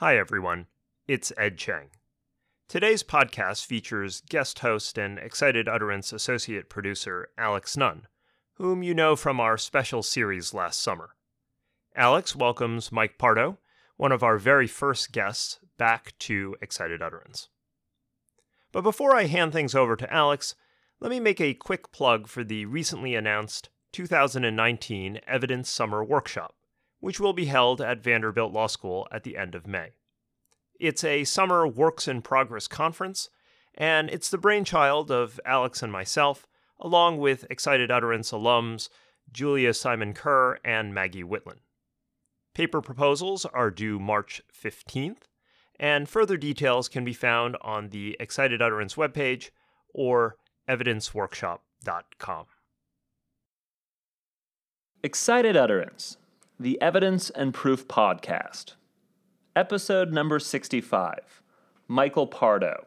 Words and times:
Hi, 0.00 0.16
everyone. 0.16 0.66
It's 1.08 1.32
Ed 1.36 1.58
Cheng. 1.58 1.90
Today's 2.68 3.02
podcast 3.02 3.66
features 3.66 4.22
guest 4.30 4.60
host 4.60 4.96
and 4.96 5.18
Excited 5.18 5.66
Utterance 5.66 6.12
associate 6.12 6.70
producer 6.70 7.30
Alex 7.36 7.76
Nunn, 7.76 8.06
whom 8.58 8.84
you 8.84 8.94
know 8.94 9.16
from 9.16 9.40
our 9.40 9.58
special 9.58 10.04
series 10.04 10.54
last 10.54 10.80
summer. 10.80 11.16
Alex 11.96 12.36
welcomes 12.36 12.92
Mike 12.92 13.18
Pardo, 13.18 13.58
one 13.96 14.12
of 14.12 14.22
our 14.22 14.38
very 14.38 14.68
first 14.68 15.10
guests, 15.10 15.58
back 15.78 16.16
to 16.20 16.54
Excited 16.62 17.02
Utterance. 17.02 17.48
But 18.70 18.82
before 18.82 19.16
I 19.16 19.24
hand 19.24 19.52
things 19.52 19.74
over 19.74 19.96
to 19.96 20.14
Alex, 20.14 20.54
let 21.00 21.10
me 21.10 21.18
make 21.18 21.40
a 21.40 21.54
quick 21.54 21.90
plug 21.90 22.28
for 22.28 22.44
the 22.44 22.66
recently 22.66 23.16
announced 23.16 23.68
2019 23.94 25.18
Evidence 25.26 25.68
Summer 25.68 26.04
Workshop, 26.04 26.54
which 27.00 27.20
will 27.20 27.32
be 27.32 27.46
held 27.46 27.80
at 27.80 28.02
Vanderbilt 28.02 28.52
Law 28.52 28.66
School 28.66 29.06
at 29.12 29.22
the 29.22 29.36
end 29.36 29.54
of 29.54 29.66
May. 29.66 29.90
It's 30.78 31.04
a 31.04 31.24
summer 31.24 31.66
works 31.66 32.06
in 32.06 32.22
progress 32.22 32.68
conference, 32.68 33.30
and 33.74 34.10
it's 34.10 34.30
the 34.30 34.38
brainchild 34.38 35.10
of 35.10 35.40
Alex 35.44 35.82
and 35.82 35.92
myself, 35.92 36.46
along 36.80 37.18
with 37.18 37.46
Excited 37.50 37.90
Utterance 37.90 38.30
alums 38.30 38.88
Julia 39.32 39.74
Simon 39.74 40.14
Kerr 40.14 40.58
and 40.64 40.94
Maggie 40.94 41.24
Wittlin. 41.24 41.58
Paper 42.54 42.80
proposals 42.80 43.44
are 43.44 43.70
due 43.70 43.98
March 43.98 44.42
15th, 44.52 45.22
and 45.78 46.08
further 46.08 46.36
details 46.36 46.88
can 46.88 47.04
be 47.04 47.12
found 47.12 47.56
on 47.60 47.90
the 47.90 48.16
Excited 48.18 48.60
Utterance 48.60 48.94
webpage 48.94 49.50
or 49.94 50.36
evidenceworkshop.com. 50.68 52.46
Excited 55.04 55.56
Utterance, 55.56 56.16
the 56.60 56.80
Evidence 56.82 57.30
and 57.30 57.54
Proof 57.54 57.86
Podcast. 57.86 58.72
Episode 59.54 60.10
number 60.10 60.40
65 60.40 61.40
Michael 61.86 62.26
Pardo 62.26 62.84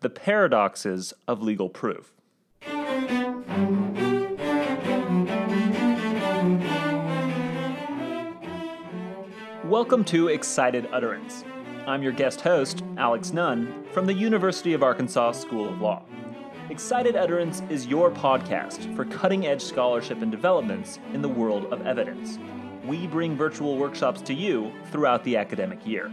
The 0.00 0.10
Paradoxes 0.10 1.14
of 1.26 1.40
Legal 1.40 1.70
Proof. 1.70 2.12
Welcome 9.64 10.04
to 10.04 10.28
Excited 10.28 10.86
Utterance. 10.92 11.42
I'm 11.86 12.02
your 12.02 12.12
guest 12.12 12.42
host, 12.42 12.84
Alex 12.98 13.32
Nunn, 13.32 13.86
from 13.92 14.04
the 14.04 14.12
University 14.12 14.74
of 14.74 14.82
Arkansas 14.82 15.32
School 15.32 15.70
of 15.70 15.80
Law. 15.80 16.02
Excited 16.68 17.16
Utterance 17.16 17.62
is 17.70 17.86
your 17.86 18.10
podcast 18.10 18.94
for 18.94 19.06
cutting 19.06 19.46
edge 19.46 19.62
scholarship 19.62 20.20
and 20.20 20.30
developments 20.30 20.98
in 21.14 21.22
the 21.22 21.28
world 21.30 21.64
of 21.72 21.86
evidence. 21.86 22.38
We 22.86 23.08
bring 23.08 23.36
virtual 23.36 23.76
workshops 23.76 24.20
to 24.22 24.34
you 24.34 24.72
throughout 24.92 25.24
the 25.24 25.36
academic 25.36 25.84
year. 25.84 26.08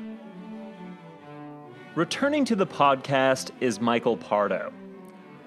Returning 1.93 2.45
to 2.45 2.55
the 2.55 2.65
podcast 2.65 3.51
is 3.59 3.79
Michael 3.79 4.17
Pardo. 4.17 4.73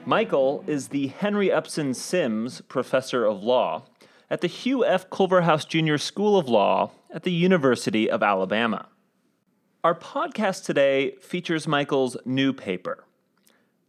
Michael 0.04 0.62
is 0.68 0.86
the 0.86 1.08
Henry 1.08 1.50
Upson 1.50 1.94
Sims 1.94 2.60
Professor 2.68 3.24
of 3.24 3.42
Law 3.42 3.86
at 4.30 4.40
the 4.40 4.46
Hugh 4.46 4.84
F. 4.84 5.10
Culverhouse 5.10 5.64
Jr. 5.64 5.96
School 5.96 6.38
of 6.38 6.48
Law 6.48 6.92
at 7.10 7.24
the 7.24 7.32
University 7.32 8.08
of 8.08 8.22
Alabama. 8.22 8.86
Our 9.82 9.96
podcast 9.96 10.64
today 10.64 11.16
features 11.20 11.66
Michael's 11.66 12.16
new 12.24 12.52
paper, 12.52 13.02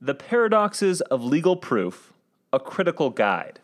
The 0.02 0.16
Paradoxes 0.16 1.02
of 1.02 1.24
Legal 1.24 1.56
Proof 1.56 2.14
A 2.52 2.60
Critical 2.60 3.12
Guide. 3.12 3.60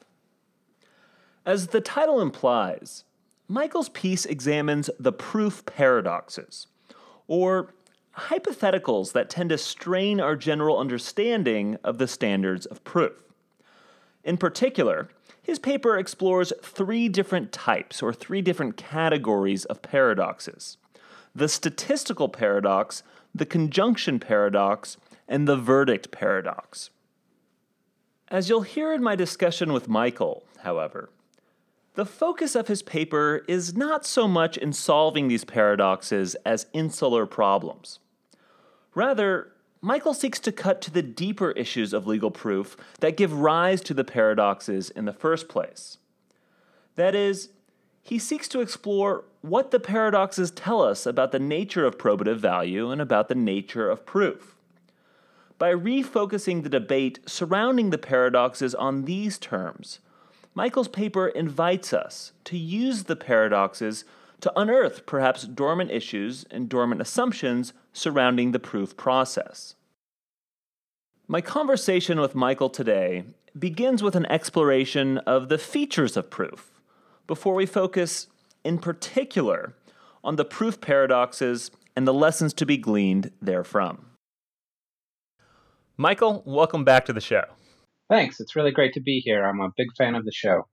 As 1.43 1.67
the 1.67 1.81
title 1.81 2.21
implies, 2.21 3.03
Michael's 3.53 3.89
piece 3.89 4.25
examines 4.25 4.89
the 4.97 5.11
proof 5.11 5.63
paradoxes, 5.67 6.65
or 7.27 7.75
hypotheticals 8.17 9.11
that 9.11 9.29
tend 9.29 9.51
to 9.51 9.59
strain 9.59 10.19
our 10.19 10.35
general 10.35 10.79
understanding 10.79 11.77
of 11.83 11.99
the 11.99 12.07
standards 12.07 12.65
of 12.65 12.83
proof. 12.83 13.31
In 14.23 14.37
particular, 14.37 15.07
his 15.39 15.59
paper 15.59 15.99
explores 15.99 16.51
three 16.63 17.07
different 17.07 17.51
types 17.51 18.01
or 18.01 18.11
three 18.11 18.41
different 18.41 18.75
categories 18.75 19.65
of 19.65 19.83
paradoxes 19.83 20.77
the 21.35 21.47
statistical 21.47 22.29
paradox, 22.29 23.03
the 23.35 23.45
conjunction 23.45 24.19
paradox, 24.19 24.97
and 25.27 25.47
the 25.47 25.57
verdict 25.57 26.09
paradox. 26.09 26.89
As 28.29 28.49
you'll 28.49 28.61
hear 28.61 28.91
in 28.91 29.03
my 29.03 29.15
discussion 29.15 29.73
with 29.73 29.87
Michael, 29.87 30.43
however, 30.63 31.11
the 31.95 32.05
focus 32.05 32.55
of 32.55 32.67
his 32.67 32.81
paper 32.81 33.43
is 33.47 33.75
not 33.75 34.05
so 34.05 34.27
much 34.27 34.57
in 34.57 34.73
solving 34.73 35.27
these 35.27 35.45
paradoxes 35.45 36.35
as 36.45 36.65
insular 36.73 37.25
problems. 37.25 37.99
Rather, 38.95 39.51
Michael 39.81 40.13
seeks 40.13 40.39
to 40.39 40.51
cut 40.51 40.81
to 40.81 40.91
the 40.91 41.01
deeper 41.01 41.51
issues 41.51 41.93
of 41.93 42.07
legal 42.07 42.31
proof 42.31 42.77
that 43.01 43.17
give 43.17 43.33
rise 43.33 43.81
to 43.81 43.93
the 43.93 44.03
paradoxes 44.03 44.89
in 44.89 45.05
the 45.05 45.13
first 45.13 45.47
place. 45.49 45.97
That 46.95 47.15
is, 47.15 47.49
he 48.01 48.17
seeks 48.17 48.47
to 48.49 48.61
explore 48.61 49.25
what 49.41 49.71
the 49.71 49.79
paradoxes 49.79 50.51
tell 50.51 50.81
us 50.81 51.05
about 51.05 51.31
the 51.31 51.39
nature 51.39 51.85
of 51.85 51.97
probative 51.97 52.37
value 52.37 52.91
and 52.91 53.01
about 53.01 53.27
the 53.27 53.35
nature 53.35 53.89
of 53.89 54.05
proof. 54.05 54.55
By 55.59 55.73
refocusing 55.73 56.63
the 56.63 56.69
debate 56.69 57.19
surrounding 57.25 57.89
the 57.89 57.97
paradoxes 57.97 58.73
on 58.73 59.05
these 59.05 59.37
terms, 59.37 59.99
Michael's 60.55 60.87
paper 60.87 61.27
invites 61.27 61.93
us 61.93 62.31
to 62.45 62.57
use 62.57 63.03
the 63.03 63.15
paradoxes 63.15 64.05
to 64.41 64.51
unearth 64.55 65.05
perhaps 65.05 65.43
dormant 65.43 65.89
issues 65.89 66.45
and 66.51 66.69
dormant 66.69 67.01
assumptions 67.01 67.73
surrounding 67.91 68.51
the 68.51 68.59
proof 68.59 68.95
process. 68.95 69.75
My 71.27 71.41
conversation 71.41 72.19
with 72.19 72.35
Michael 72.35 72.69
today 72.69 73.23
begins 73.57 74.03
with 74.03 74.15
an 74.15 74.25
exploration 74.27 75.17
of 75.19 75.49
the 75.49 75.57
features 75.57 76.17
of 76.17 76.29
proof, 76.29 76.81
before 77.25 77.53
we 77.55 77.65
focus 77.65 78.27
in 78.63 78.77
particular 78.77 79.73
on 80.23 80.35
the 80.35 80.45
proof 80.45 80.81
paradoxes 80.81 81.71
and 81.95 82.07
the 82.07 82.13
lessons 82.13 82.53
to 82.55 82.65
be 82.65 82.77
gleaned 82.77 83.31
therefrom. 83.41 84.05
Michael, 85.95 86.43
welcome 86.45 86.83
back 86.83 87.05
to 87.05 87.13
the 87.13 87.21
show. 87.21 87.45
Thanks. 88.13 88.39
It's 88.39 88.55
really 88.55 88.69
great 88.69 88.93
to 88.93 88.99
be 88.99 89.21
here. 89.21 89.43
I'm 89.43 89.59
a 89.59 89.71
big 89.75 89.87
fan 89.97 90.13
of 90.13 90.23
the 90.23 90.31
show. 90.31 90.67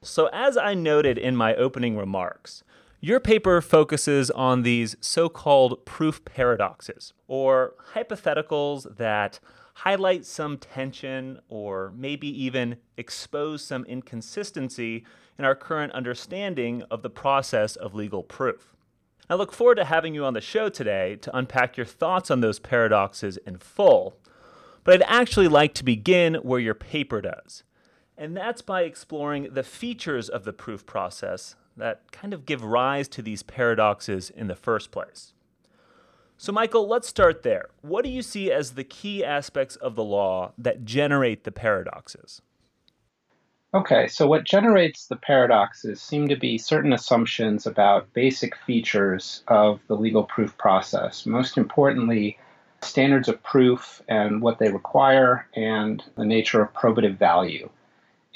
So, 0.00 0.30
as 0.32 0.56
I 0.56 0.72
noted 0.72 1.18
in 1.18 1.36
my 1.36 1.54
opening 1.54 1.94
remarks, 1.94 2.64
your 3.02 3.20
paper 3.20 3.60
focuses 3.60 4.30
on 4.30 4.62
these 4.62 4.96
so 4.98 5.28
called 5.28 5.84
proof 5.84 6.24
paradoxes, 6.24 7.12
or 7.28 7.74
hypotheticals 7.92 8.96
that 8.96 9.40
highlight 9.74 10.24
some 10.24 10.56
tension 10.56 11.40
or 11.50 11.92
maybe 11.94 12.28
even 12.28 12.78
expose 12.96 13.62
some 13.62 13.84
inconsistency 13.84 15.04
in 15.38 15.44
our 15.44 15.54
current 15.54 15.92
understanding 15.92 16.82
of 16.90 17.02
the 17.02 17.10
process 17.10 17.76
of 17.76 17.94
legal 17.94 18.22
proof. 18.22 18.74
I 19.28 19.34
look 19.34 19.52
forward 19.52 19.74
to 19.74 19.84
having 19.84 20.14
you 20.14 20.24
on 20.24 20.32
the 20.32 20.40
show 20.40 20.70
today 20.70 21.16
to 21.16 21.36
unpack 21.36 21.76
your 21.76 21.84
thoughts 21.84 22.30
on 22.30 22.40
those 22.40 22.58
paradoxes 22.58 23.36
in 23.36 23.58
full, 23.58 24.16
but 24.90 25.02
I'd 25.02 25.20
actually 25.20 25.46
like 25.46 25.72
to 25.74 25.84
begin 25.84 26.34
where 26.42 26.58
your 26.58 26.74
paper 26.74 27.20
does. 27.20 27.62
And 28.18 28.36
that's 28.36 28.60
by 28.60 28.82
exploring 28.82 29.50
the 29.52 29.62
features 29.62 30.28
of 30.28 30.42
the 30.42 30.52
proof 30.52 30.84
process 30.84 31.54
that 31.76 32.10
kind 32.10 32.34
of 32.34 32.44
give 32.44 32.64
rise 32.64 33.06
to 33.10 33.22
these 33.22 33.44
paradoxes 33.44 34.30
in 34.30 34.48
the 34.48 34.56
first 34.56 34.90
place. 34.90 35.32
So, 36.36 36.50
Michael, 36.50 36.88
let's 36.88 37.06
start 37.06 37.44
there. 37.44 37.68
What 37.82 38.02
do 38.02 38.10
you 38.10 38.20
see 38.20 38.50
as 38.50 38.72
the 38.72 38.82
key 38.82 39.24
aspects 39.24 39.76
of 39.76 39.94
the 39.94 40.02
law 40.02 40.54
that 40.58 40.84
generate 40.84 41.44
the 41.44 41.52
paradoxes? 41.52 42.42
Okay, 43.72 44.08
so 44.08 44.26
what 44.26 44.42
generates 44.42 45.06
the 45.06 45.14
paradoxes 45.14 46.02
seem 46.02 46.26
to 46.26 46.36
be 46.36 46.58
certain 46.58 46.92
assumptions 46.92 47.64
about 47.64 48.12
basic 48.12 48.56
features 48.56 49.44
of 49.46 49.78
the 49.86 49.94
legal 49.94 50.24
proof 50.24 50.58
process. 50.58 51.26
Most 51.26 51.56
importantly, 51.56 52.40
standards 52.82 53.28
of 53.28 53.42
proof 53.42 54.02
and 54.08 54.42
what 54.42 54.58
they 54.58 54.70
require, 54.70 55.46
and 55.54 56.02
the 56.16 56.24
nature 56.24 56.62
of 56.62 56.72
probative 56.72 57.18
value. 57.18 57.68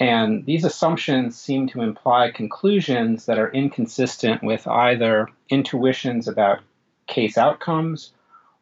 And 0.00 0.44
these 0.44 0.64
assumptions 0.64 1.38
seem 1.38 1.69
to 1.69 1.82
imply 1.82 2.31
conclusions 2.31 3.26
that 3.26 3.38
are 3.38 3.52
inconsistent 3.52 4.43
with 4.43 4.67
either 4.67 5.29
intuitions 5.50 6.26
about 6.26 6.61
case 7.06 7.38
outcomes 7.38 8.12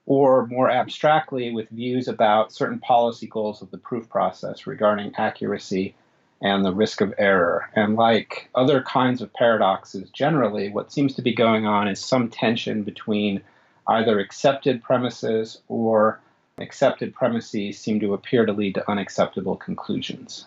or 0.05 0.47
more 0.49 0.71
abstractly 0.71 1.53
with 1.53 1.71
views 1.71 2.09
about 2.09 2.53
certain 2.53 2.79
policy 2.81 3.27
goals 3.27 3.63
of 3.63 3.71
the 3.71 3.79
proof 3.79 4.09
process 4.09 4.67
regarding 4.67 5.15
accuracy 5.17 5.95
and 6.43 6.65
the 6.65 6.75
risk 6.75 7.01
of 7.01 7.15
error. 7.19 7.71
And 7.75 7.95
like 7.95 8.49
other 8.55 8.83
kinds 8.83 9.23
of 9.23 9.33
paradoxes, 9.33 10.11
generally, 10.11 10.71
what 10.71 10.93
seems 10.93 11.15
to 11.15 11.23
be 11.23 11.35
going 11.35 11.67
on 11.67 11.87
is 11.87 12.01
some 12.01 12.29
tension 12.29 12.83
between 12.83 13.41
either 13.89 14.19
accepted 14.19 14.83
premises 14.83 15.61
or 15.69 16.21
accepted 16.59 17.15
premises 17.15 17.79
seem 17.79 18.01
to 18.01 18.15
appear 18.15 18.47
to 18.47 18.53
lead 18.53 18.75
to 18.75 18.91
unacceptable 18.91 19.57
conclusions. 19.57 20.47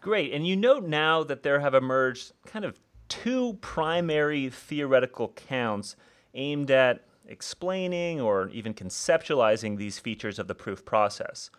Great. 0.00 0.32
And 0.32 0.46
you 0.46 0.56
note 0.56 0.84
now 0.84 1.22
that 1.24 1.42
there 1.42 1.60
have 1.60 1.74
emerged 1.74 2.32
kind 2.46 2.64
of 2.64 2.78
two 3.08 3.58
primary 3.60 4.50
theoretical 4.50 5.28
counts 5.28 5.96
aimed 6.34 6.70
at 6.70 7.04
explaining 7.26 8.20
or 8.20 8.48
even 8.50 8.74
conceptualizing 8.74 9.76
these 9.76 9.98
features 9.98 10.38
of 10.38 10.48
the 10.48 10.54
proof 10.54 10.84
process. 10.84 11.50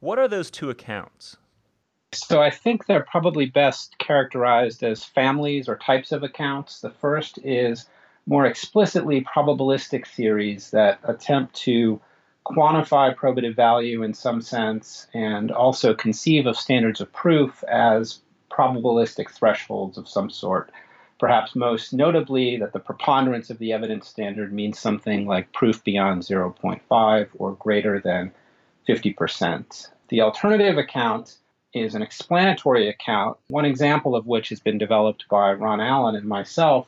What 0.00 0.18
are 0.18 0.28
those 0.28 0.50
two 0.50 0.70
accounts? 0.70 1.36
So 2.12 2.40
I 2.40 2.50
think 2.50 2.86
they're 2.86 3.06
probably 3.10 3.46
best 3.46 3.98
characterized 3.98 4.82
as 4.82 5.04
families 5.04 5.68
or 5.68 5.76
types 5.76 6.12
of 6.12 6.22
accounts. 6.22 6.80
The 6.80 6.90
first 6.90 7.38
is 7.44 7.86
more 8.28 8.44
explicitly 8.44 9.22
probabilistic 9.22 10.06
theories 10.06 10.70
that 10.70 11.00
attempt 11.04 11.54
to 11.54 11.98
quantify 12.46 13.14
probative 13.14 13.56
value 13.56 14.02
in 14.02 14.12
some 14.12 14.42
sense 14.42 15.06
and 15.14 15.50
also 15.50 15.94
conceive 15.94 16.46
of 16.46 16.56
standards 16.56 17.00
of 17.00 17.10
proof 17.12 17.64
as 17.64 18.20
probabilistic 18.50 19.30
thresholds 19.30 19.96
of 19.96 20.06
some 20.06 20.28
sort. 20.28 20.70
Perhaps 21.18 21.56
most 21.56 21.92
notably, 21.94 22.58
that 22.58 22.72
the 22.72 22.78
preponderance 22.78 23.48
of 23.50 23.58
the 23.58 23.72
evidence 23.72 24.06
standard 24.06 24.52
means 24.52 24.78
something 24.78 25.26
like 25.26 25.52
proof 25.52 25.82
beyond 25.82 26.22
0.5 26.22 27.28
or 27.38 27.52
greater 27.54 27.98
than 27.98 28.30
50%. 28.86 29.88
The 30.08 30.20
alternative 30.20 30.76
account 30.76 31.38
is 31.72 31.94
an 31.94 32.02
explanatory 32.02 32.88
account, 32.88 33.38
one 33.48 33.64
example 33.64 34.14
of 34.14 34.26
which 34.26 34.50
has 34.50 34.60
been 34.60 34.78
developed 34.78 35.26
by 35.28 35.52
Ron 35.52 35.80
Allen 35.80 36.14
and 36.14 36.26
myself, 36.26 36.86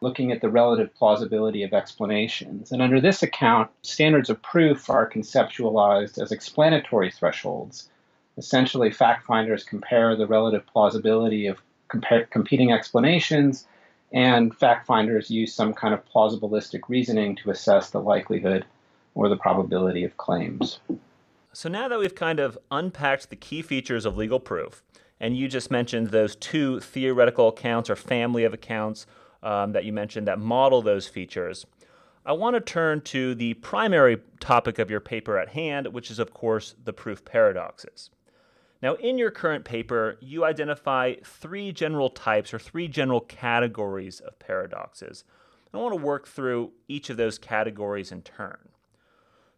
looking 0.00 0.32
at 0.32 0.40
the 0.40 0.48
relative 0.48 0.94
plausibility 0.94 1.62
of 1.62 1.74
explanations. 1.74 2.72
And 2.72 2.80
under 2.80 3.00
this 3.00 3.22
account, 3.22 3.70
standards 3.82 4.30
of 4.30 4.40
proof 4.42 4.88
are 4.88 5.08
conceptualized 5.08 6.20
as 6.20 6.32
explanatory 6.32 7.10
thresholds. 7.10 7.88
Essentially, 8.38 8.90
fact 8.90 9.26
finders 9.26 9.64
compare 9.64 10.16
the 10.16 10.26
relative 10.26 10.66
plausibility 10.66 11.46
of 11.46 11.60
compar- 11.90 12.30
competing 12.30 12.72
explanations, 12.72 13.66
and 14.12 14.56
fact 14.56 14.86
finders 14.86 15.30
use 15.30 15.52
some 15.52 15.74
kind 15.74 15.92
of 15.92 16.04
plausibilistic 16.06 16.80
reasoning 16.88 17.36
to 17.36 17.50
assess 17.50 17.90
the 17.90 18.00
likelihood 18.00 18.64
or 19.14 19.28
the 19.28 19.36
probability 19.36 20.04
of 20.04 20.16
claims. 20.16 20.80
So 21.52 21.68
now 21.68 21.88
that 21.88 21.98
we've 21.98 22.14
kind 22.14 22.40
of 22.40 22.56
unpacked 22.70 23.28
the 23.28 23.36
key 23.36 23.60
features 23.60 24.06
of 24.06 24.16
legal 24.16 24.40
proof, 24.40 24.82
and 25.18 25.36
you 25.36 25.48
just 25.48 25.70
mentioned 25.70 26.08
those 26.08 26.36
two 26.36 26.80
theoretical 26.80 27.48
accounts 27.48 27.90
or 27.90 27.96
family 27.96 28.44
of 28.44 28.54
accounts 28.54 29.04
um, 29.42 29.72
that 29.72 29.84
you 29.84 29.92
mentioned 29.92 30.26
that 30.26 30.38
model 30.38 30.82
those 30.82 31.06
features, 31.06 31.66
I 32.24 32.32
want 32.32 32.54
to 32.54 32.60
turn 32.60 33.00
to 33.02 33.34
the 33.34 33.54
primary 33.54 34.18
topic 34.40 34.78
of 34.78 34.90
your 34.90 35.00
paper 35.00 35.38
at 35.38 35.50
hand, 35.50 35.88
which 35.88 36.10
is, 36.10 36.18
of 36.18 36.34
course, 36.34 36.74
the 36.84 36.92
proof 36.92 37.24
paradoxes. 37.24 38.10
Now, 38.82 38.94
in 38.94 39.18
your 39.18 39.30
current 39.30 39.64
paper, 39.64 40.16
you 40.20 40.44
identify 40.44 41.14
three 41.24 41.72
general 41.72 42.10
types 42.10 42.52
or 42.52 42.58
three 42.58 42.88
general 42.88 43.20
categories 43.20 44.20
of 44.20 44.38
paradoxes. 44.38 45.24
I 45.72 45.78
want 45.78 45.92
to 45.92 46.04
work 46.04 46.26
through 46.26 46.72
each 46.88 47.10
of 47.10 47.16
those 47.16 47.38
categories 47.38 48.10
in 48.10 48.22
turn. 48.22 48.70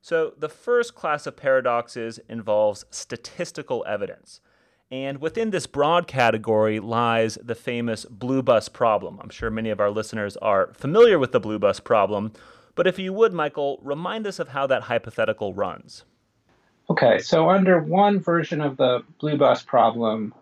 So, 0.01 0.35
the 0.37 0.49
first 0.49 0.95
class 0.95 1.27
of 1.27 1.37
paradoxes 1.37 2.19
involves 2.29 2.85
statistical 2.91 3.85
evidence. 3.89 4.41
And 4.93 5.23
within 5.23 5.51
this 5.51 5.67
broad 5.67 6.07
category 6.07 6.79
lies 6.79 7.39
the 7.43 7.55
famous 7.55 8.05
blue 8.05 8.43
bus 8.43 8.69
problem. 8.69 9.19
I'm 9.23 9.31
sure 9.31 9.49
many 9.51 9.71
of 9.71 9.81
our 9.81 9.91
listeners 9.91 10.37
are 10.37 10.71
familiar 10.75 11.19
with 11.19 11.33
the 11.33 11.41
blue 11.41 11.59
bus 11.59 11.81
problem, 11.81 12.31
but 12.75 12.87
if 12.87 12.99
you 12.99 13.15
would, 13.15 13.33
Michael, 13.33 13.81
remind 13.83 14.27
us 14.27 14.39
of 14.39 14.49
how 14.49 14.67
that 14.67 14.83
hypothetical 14.83 15.55
runs. 15.55 16.05
Okay, 16.91 17.19
so 17.21 17.49
under 17.49 17.81
one 17.81 18.21
version 18.21 18.61
of 18.61 18.77
the 18.77 19.03
blue 19.19 19.39
bus 19.39 19.63
problem, 19.63 20.35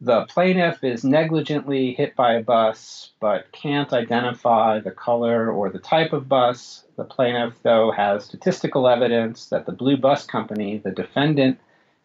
the 0.00 0.24
plaintiff 0.30 0.82
is 0.82 1.04
negligently 1.04 1.92
hit 1.92 2.16
by 2.16 2.32
a 2.32 2.42
bus 2.42 3.10
but 3.20 3.52
can't 3.52 3.92
identify 3.92 4.80
the 4.80 4.92
color 4.92 5.52
or 5.52 5.68
the 5.68 5.78
type 5.78 6.14
of 6.14 6.26
bus. 6.26 6.86
The 6.96 7.04
plaintiff, 7.04 7.52
though, 7.62 7.90
has 7.90 8.24
statistical 8.24 8.88
evidence 8.88 9.50
that 9.50 9.66
the 9.66 9.72
blue 9.72 9.98
bus 9.98 10.24
company, 10.24 10.78
the 10.78 10.90
defendant 10.90 11.58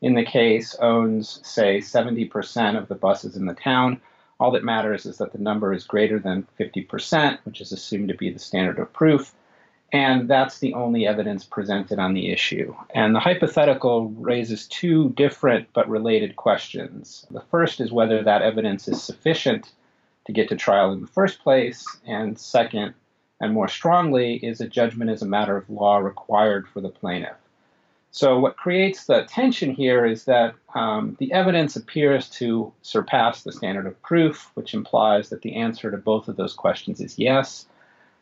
in 0.05 0.13
the 0.13 0.23
case, 0.23 0.75
owns, 0.75 1.39
say, 1.41 1.79
70% 1.79 2.77
of 2.77 2.87
the 2.87 2.93
buses 2.93 3.35
in 3.35 3.47
the 3.47 3.55
town. 3.55 3.99
All 4.39 4.51
that 4.51 4.63
matters 4.63 5.07
is 5.07 5.17
that 5.17 5.31
the 5.31 5.39
number 5.39 5.73
is 5.73 5.83
greater 5.83 6.19
than 6.19 6.47
50%, 6.59 7.39
which 7.43 7.59
is 7.59 7.71
assumed 7.71 8.09
to 8.09 8.13
be 8.13 8.29
the 8.29 8.37
standard 8.37 8.77
of 8.77 8.93
proof. 8.93 9.33
And 9.91 10.29
that's 10.29 10.59
the 10.59 10.75
only 10.75 11.07
evidence 11.07 11.43
presented 11.43 11.97
on 11.97 12.13
the 12.13 12.31
issue. 12.31 12.75
And 12.93 13.15
the 13.15 13.19
hypothetical 13.19 14.09
raises 14.09 14.67
two 14.67 15.09
different 15.09 15.69
but 15.73 15.89
related 15.89 16.35
questions. 16.35 17.25
The 17.31 17.41
first 17.49 17.81
is 17.81 17.91
whether 17.91 18.21
that 18.21 18.43
evidence 18.43 18.87
is 18.87 19.01
sufficient 19.01 19.71
to 20.27 20.31
get 20.31 20.49
to 20.49 20.55
trial 20.55 20.91
in 20.93 21.01
the 21.01 21.07
first 21.07 21.39
place. 21.39 21.83
And 22.05 22.37
second, 22.37 22.93
and 23.41 23.55
more 23.55 23.69
strongly, 23.69 24.35
is 24.35 24.61
a 24.61 24.67
judgment 24.67 25.09
as 25.09 25.23
a 25.23 25.27
matter 25.27 25.57
of 25.57 25.67
law 25.67 25.97
required 25.97 26.67
for 26.67 26.79
the 26.79 26.89
plaintiff. 26.89 27.37
So, 28.15 28.39
what 28.39 28.55
creates 28.55 29.07
the 29.07 29.23
tension 29.23 29.71
here 29.71 30.05
is 30.05 30.23
that 30.23 30.55
um, 30.73 31.17
the 31.19 31.33
evidence 31.33 31.75
appears 31.75 32.29
to 32.29 32.71
surpass 32.81 33.43
the 33.43 33.51
standard 33.51 33.85
of 33.85 34.01
proof, 34.03 34.51
which 34.53 34.73
implies 34.73 35.27
that 35.27 35.41
the 35.41 35.57
answer 35.57 35.91
to 35.91 35.97
both 35.97 36.29
of 36.29 36.37
those 36.37 36.53
questions 36.53 37.01
is 37.01 37.19
yes. 37.19 37.65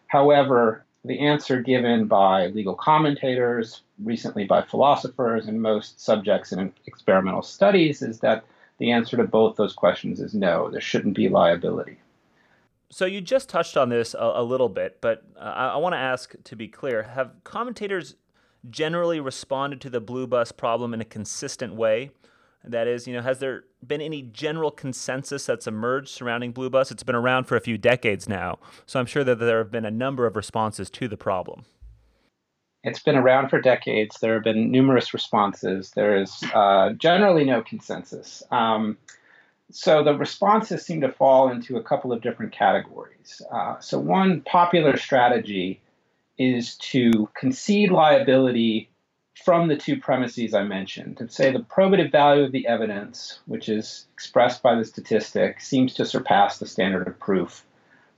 However, 0.08 0.84
the 1.06 1.20
answer 1.20 1.62
given 1.62 2.08
by 2.08 2.48
legal 2.48 2.74
commentators, 2.74 3.84
recently 4.04 4.46
by 4.46 4.64
philosophers, 4.64 5.46
and 5.46 5.62
most 5.62 6.02
subjects 6.02 6.52
in 6.52 6.74
experimental 6.88 7.44
studies 7.44 8.02
is 8.02 8.20
that 8.22 8.46
the 8.80 8.90
answer 8.90 9.16
to 9.18 9.26
both 9.26 9.58
those 9.58 9.74
questions 9.74 10.20
is 10.20 10.34
no, 10.34 10.72
there 10.72 10.82
shouldn't 10.82 11.16
be 11.16 11.30
liability. 11.30 12.00
So 12.90 13.06
you 13.06 13.22
just 13.22 13.48
touched 13.48 13.78
on 13.78 13.90
this 13.90 14.16
a, 14.16 14.32
a 14.36 14.44
little 14.44 14.70
bit, 14.70 14.98
but 15.02 15.24
uh, 15.36 15.42
I, 15.42 15.68
I 15.68 15.78
want 15.78 15.94
to 15.94 16.00
ask 16.00 16.34
to 16.46 16.56
be 16.56 16.68
clear 16.68 17.04
have 17.04 17.32
commentators 17.44 18.16
generally 18.70 19.20
responded 19.20 19.82
to 19.82 19.90
the 19.90 20.00
blue 20.00 20.28
bus 20.28 20.52
problem 20.52 20.94
in 20.94 21.02
a 21.02 21.06
consistent 21.06 21.76
way? 21.76 22.12
That 22.66 22.88
is, 22.88 23.08
you 23.08 23.14
know, 23.14 23.22
has 23.22 23.40
there 23.40 23.66
been 23.86 24.00
any 24.00 24.22
general 24.22 24.72
consensus 24.72 25.46
that's 25.46 25.68
emerged 25.68 26.08
surrounding 26.08 26.54
Blue 26.54 26.70
Bus? 26.70 26.92
It's 26.92 27.04
been 27.04 27.16
around 27.16 27.44
for 27.44 27.58
a 27.58 27.60
few 27.60 27.78
decades 27.78 28.30
now, 28.30 28.58
so 28.86 29.02
I'm 29.02 29.06
sure 29.06 29.26
that 29.26 29.36
there 29.36 29.58
have 29.58 29.72
been 29.72 29.84
a 29.84 29.92
number 29.92 30.26
of 30.26 30.38
responses 30.38 30.90
to 30.92 31.10
the 31.10 31.18
problem. 31.18 31.66
It's 32.84 33.00
been 33.00 33.16
around 33.16 33.50
for 33.50 33.60
decades. 33.60 34.20
There 34.22 34.34
have 34.34 34.44
been 34.44 34.72
numerous 34.72 35.14
responses. 35.14 35.92
There 35.92 36.18
is 36.18 36.44
uh, 36.54 36.92
generally 36.94 37.44
no 37.44 37.62
consensus. 37.62 38.44
Um, 38.52 38.98
so 39.72 40.04
the 40.04 40.18
responses 40.18 40.86
seem 40.86 41.02
to 41.02 41.12
fall 41.12 41.50
into 41.50 41.78
a 41.78 41.84
couple 41.84 42.14
of 42.14 42.22
different 42.22 42.52
categories. 42.52 43.42
Uh, 43.52 43.80
so, 43.80 44.00
one 44.00 44.42
popular 44.42 44.98
strategy 44.98 45.82
is 46.38 46.76
to 46.78 47.30
concede 47.36 47.92
liability 47.92 48.90
from 49.44 49.68
the 49.68 49.76
two 49.76 50.00
premises 50.00 50.54
I 50.54 50.64
mentioned, 50.64 51.18
to 51.18 51.30
say 51.30 51.52
the 51.52 51.60
probative 51.60 52.12
value 52.12 52.44
of 52.44 52.52
the 52.52 52.68
evidence, 52.68 53.40
which 53.46 53.68
is 53.68 54.06
expressed 54.14 54.62
by 54.62 54.76
the 54.76 54.86
statistic, 54.86 55.60
seems 55.60 55.94
to 55.96 56.06
surpass 56.06 56.60
the 56.60 56.68
standard 56.68 57.08
of 57.08 57.20
proof, 57.20 57.66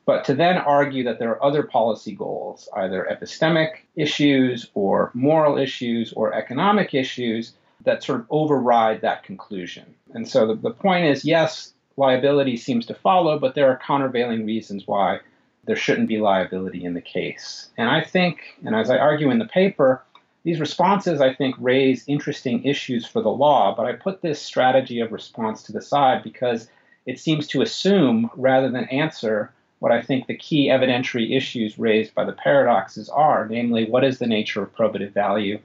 but 0.06 0.26
to 0.26 0.36
then 0.36 0.58
argue 0.58 1.04
that 1.06 1.20
there 1.20 1.30
are 1.30 1.44
other 1.44 1.64
policy 1.64 2.14
goals, 2.14 2.70
either 2.76 3.08
epistemic 3.10 3.86
issues 3.96 4.70
or 4.74 5.12
moral 5.14 5.58
issues 5.58 6.14
or 6.14 6.34
economic 6.34 6.94
issues, 6.94 7.54
that 7.86 8.04
sort 8.04 8.20
of 8.20 8.28
override 8.30 9.02
that 9.02 9.24
conclusion. 9.24 9.96
And 10.14 10.28
so 10.28 10.48
the, 10.48 10.56
the 10.56 10.72
point 10.72 11.06
is 11.06 11.26
yes, 11.26 11.74
liability 11.98 12.58
seems 12.58 12.86
to 12.88 12.94
follow, 12.94 13.40
but 13.40 13.56
there 13.56 13.70
are 13.70 13.80
countervailing 13.86 14.46
reasons 14.46 14.86
why 14.86 15.20
there 15.66 15.76
shouldn't 15.76 16.08
be 16.08 16.20
liability 16.20 16.84
in 16.84 16.94
the 16.94 17.02
case. 17.02 17.70
And 17.78 17.90
I 17.90 18.02
think, 18.02 18.58
and 18.66 18.76
as 18.76 18.90
I 18.90 18.98
argue 18.98 19.30
in 19.32 19.40
the 19.40 19.46
paper, 19.46 20.04
these 20.44 20.60
responses, 20.60 21.22
I 21.22 21.34
think, 21.34 21.56
raise 21.58 22.08
interesting 22.08 22.64
issues 22.64 23.06
for 23.06 23.22
the 23.22 23.30
law, 23.30 23.74
but 23.76 23.88
I 23.88 23.94
put 23.94 24.22
this 24.22 24.40
strategy 24.40 25.00
of 25.00 25.12
response 25.12 25.64
to 25.64 25.72
the 25.72 25.82
side 25.82 26.24
because 26.24 26.70
it 27.06 27.20
seems 27.20 27.48
to 27.48 27.62
assume 27.62 28.30
rather 28.36 28.70
than 28.70 28.86
answer 28.86 29.52
what 29.80 29.92
I 29.92 30.02
think 30.02 30.28
the 30.28 30.38
key 30.38 30.70
evidentiary 30.70 31.36
issues 31.36 31.78
raised 31.78 32.16
by 32.16 32.26
the 32.26 32.34
paradoxes 32.34 33.10
are 33.10 33.48
namely, 33.48 33.90
what 33.90 34.04
is 34.04 34.20
the 34.20 34.28
nature 34.28 34.64
of 34.64 34.76
probative 34.76 35.14
value 35.14 35.60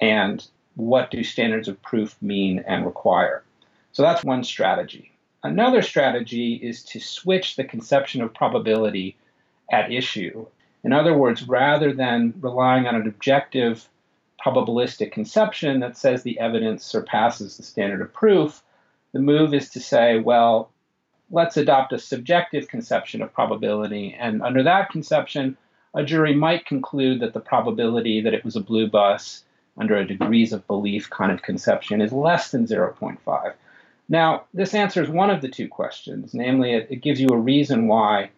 and 0.00 0.46
what 0.76 1.10
do 1.10 1.22
standards 1.22 1.68
of 1.68 1.80
proof 1.82 2.16
mean 2.20 2.64
and 2.66 2.84
require? 2.84 3.44
So 3.92 4.02
that's 4.02 4.24
one 4.24 4.44
strategy. 4.44 5.12
Another 5.44 5.82
strategy 5.82 6.54
is 6.54 6.82
to 6.84 7.00
switch 7.00 7.56
the 7.56 7.64
conception 7.64 8.20
of 8.22 8.34
probability 8.34 9.16
at 9.70 9.92
issue. 9.92 10.46
In 10.82 10.92
other 10.92 11.16
words, 11.16 11.48
rather 11.48 11.92
than 11.92 12.34
relying 12.40 12.86
on 12.86 12.94
an 12.94 13.06
objective 13.06 13.88
probabilistic 14.44 15.12
conception 15.12 15.80
that 15.80 15.96
says 15.96 16.22
the 16.22 16.38
evidence 16.38 16.84
surpasses 16.84 17.56
the 17.56 17.62
standard 17.62 18.02
of 18.02 18.12
proof, 18.12 18.62
the 19.12 19.20
move 19.20 19.54
is 19.54 19.70
to 19.70 19.80
say, 19.80 20.18
well, 20.18 20.70
let's 21.30 21.56
adopt 21.56 21.92
a 21.92 21.98
subjective 21.98 22.68
conception 22.68 23.22
of 23.22 23.32
probability. 23.32 24.14
And 24.18 24.42
under 24.42 24.62
that 24.62 24.90
conception, 24.90 25.56
a 25.94 26.04
jury 26.04 26.34
might 26.34 26.66
conclude 26.66 27.20
that 27.20 27.32
the 27.32 27.40
probability 27.40 28.20
that 28.20 28.34
it 28.34 28.44
was 28.44 28.56
a 28.56 28.60
blue 28.60 28.88
bus 28.88 29.44
under 29.78 29.96
a 29.96 30.06
degrees 30.06 30.52
of 30.52 30.66
belief 30.66 31.08
kind 31.10 31.32
of 31.32 31.42
conception 31.42 32.00
is 32.00 32.12
less 32.12 32.50
than 32.50 32.66
0.5. 32.66 33.54
Now, 34.08 34.44
this 34.52 34.74
answers 34.74 35.08
one 35.08 35.30
of 35.30 35.40
the 35.40 35.48
two 35.48 35.68
questions, 35.68 36.34
namely, 36.34 36.74
it, 36.74 36.88
it 36.90 36.96
gives 36.96 37.20
you 37.20 37.28
a 37.28 37.36
reason 37.36 37.88
why 37.88 38.30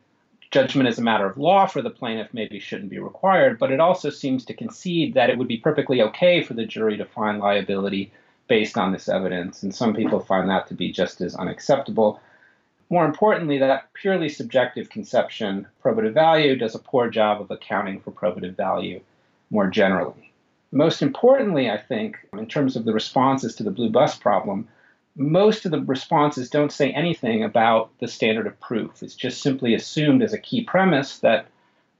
judgment 0.50 0.88
as 0.88 0.98
a 0.98 1.02
matter 1.02 1.26
of 1.26 1.38
law 1.38 1.66
for 1.66 1.82
the 1.82 1.90
plaintiff 1.90 2.28
maybe 2.32 2.58
shouldn't 2.58 2.90
be 2.90 2.98
required, 2.98 3.58
but 3.58 3.70
it 3.70 3.80
also 3.80 4.10
seems 4.10 4.44
to 4.44 4.54
concede 4.54 5.14
that 5.14 5.30
it 5.30 5.38
would 5.38 5.48
be 5.48 5.58
perfectly 5.58 6.02
okay 6.02 6.42
for 6.42 6.54
the 6.54 6.66
jury 6.66 6.96
to 6.96 7.04
find 7.04 7.38
liability 7.38 8.12
based 8.48 8.78
on 8.78 8.92
this 8.92 9.08
evidence. 9.08 9.62
And 9.62 9.74
some 9.74 9.94
people 9.94 10.20
find 10.20 10.48
that 10.48 10.66
to 10.68 10.74
be 10.74 10.92
just 10.92 11.20
as 11.20 11.34
unacceptable. 11.34 12.20
More 12.90 13.04
importantly, 13.04 13.58
that 13.58 13.92
purely 13.94 14.28
subjective 14.28 14.90
conception, 14.90 15.66
probative 15.82 16.12
value, 16.12 16.56
does 16.56 16.74
a 16.74 16.80
poor 16.80 17.10
job 17.10 17.40
of 17.40 17.50
accounting 17.50 18.00
for 18.00 18.12
probative 18.12 18.56
value 18.56 19.00
more 19.50 19.68
generally. 19.68 20.32
Most 20.72 21.02
importantly, 21.02 21.70
I 21.70 21.78
think, 21.78 22.18
in 22.32 22.46
terms 22.46 22.76
of 22.76 22.84
the 22.84 22.92
responses 22.92 23.54
to 23.56 23.62
the 23.62 23.70
blue 23.70 23.90
bus 23.90 24.16
problem, 24.16 24.68
most 25.16 25.64
of 25.64 25.70
the 25.70 25.80
responses 25.80 26.50
don't 26.50 26.72
say 26.72 26.92
anything 26.92 27.42
about 27.42 27.90
the 28.00 28.08
standard 28.08 28.46
of 28.46 28.60
proof. 28.60 29.02
It's 29.02 29.14
just 29.14 29.40
simply 29.40 29.74
assumed 29.74 30.22
as 30.22 30.34
a 30.34 30.38
key 30.38 30.62
premise 30.62 31.18
that 31.20 31.46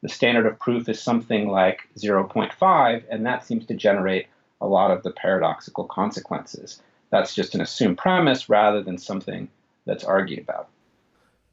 the 0.03 0.09
standard 0.09 0.47
of 0.47 0.59
proof 0.59 0.89
is 0.89 1.03
something 1.03 1.49
like 1.49 1.89
0.5, 1.99 3.05
and 3.11 3.25
that 3.25 3.45
seems 3.45 3.65
to 3.67 3.75
generate 3.75 4.27
a 4.61 4.67
lot 4.67 4.91
of 4.91 5.03
the 5.03 5.11
paradoxical 5.11 5.85
consequences. 5.85 6.83
That's 7.11 7.35
just 7.35 7.55
an 7.55 7.63
assumed 7.63 7.99
premise 7.99 8.49
rather 8.49 8.83
than 8.83 8.99
something 8.99 9.49
that's 9.87 10.05
argued 10.05 10.41
about. 10.41 10.69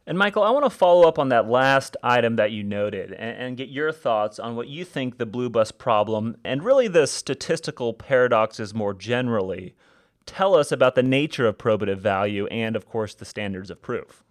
And 0.05 0.17
Michael, 0.17 0.43
I 0.43 0.51
want 0.51 0.65
to 0.65 0.70
follow 0.70 1.08
up 1.08 1.17
on 1.17 1.29
that 1.29 1.48
last 1.48 1.96
item 2.03 2.36
that 2.36 2.51
you 2.51 2.62
noted 2.62 3.13
and, 3.13 3.38
and, 3.38 3.58
get 3.58 3.70
your 3.70 3.93
thoughts 3.93 4.38
on 4.38 4.58
what 4.58 4.67
you 4.67 4.84
think 4.84 5.17
the 5.17 5.25
blue 5.25 5.50
bus 5.50 5.72
problem 5.72 6.36
and 6.43 6.62
really 6.62 6.89
the 6.89 7.08
statistical 7.08 7.93
paradoxes 7.93 8.74
more 8.74 8.93
generally 8.93 9.75
tell 10.25 10.56
us 10.56 10.72
about 10.72 10.96
the 10.96 11.03
nature 11.03 11.48
of 11.48 11.58
probative 11.58 11.98
value 11.98 12.48
and, 12.48 12.75
of 12.75 12.88
course, 12.88 13.13
the 13.15 13.25
standards 13.25 13.70
of 13.70 13.82
proof. 13.82 14.24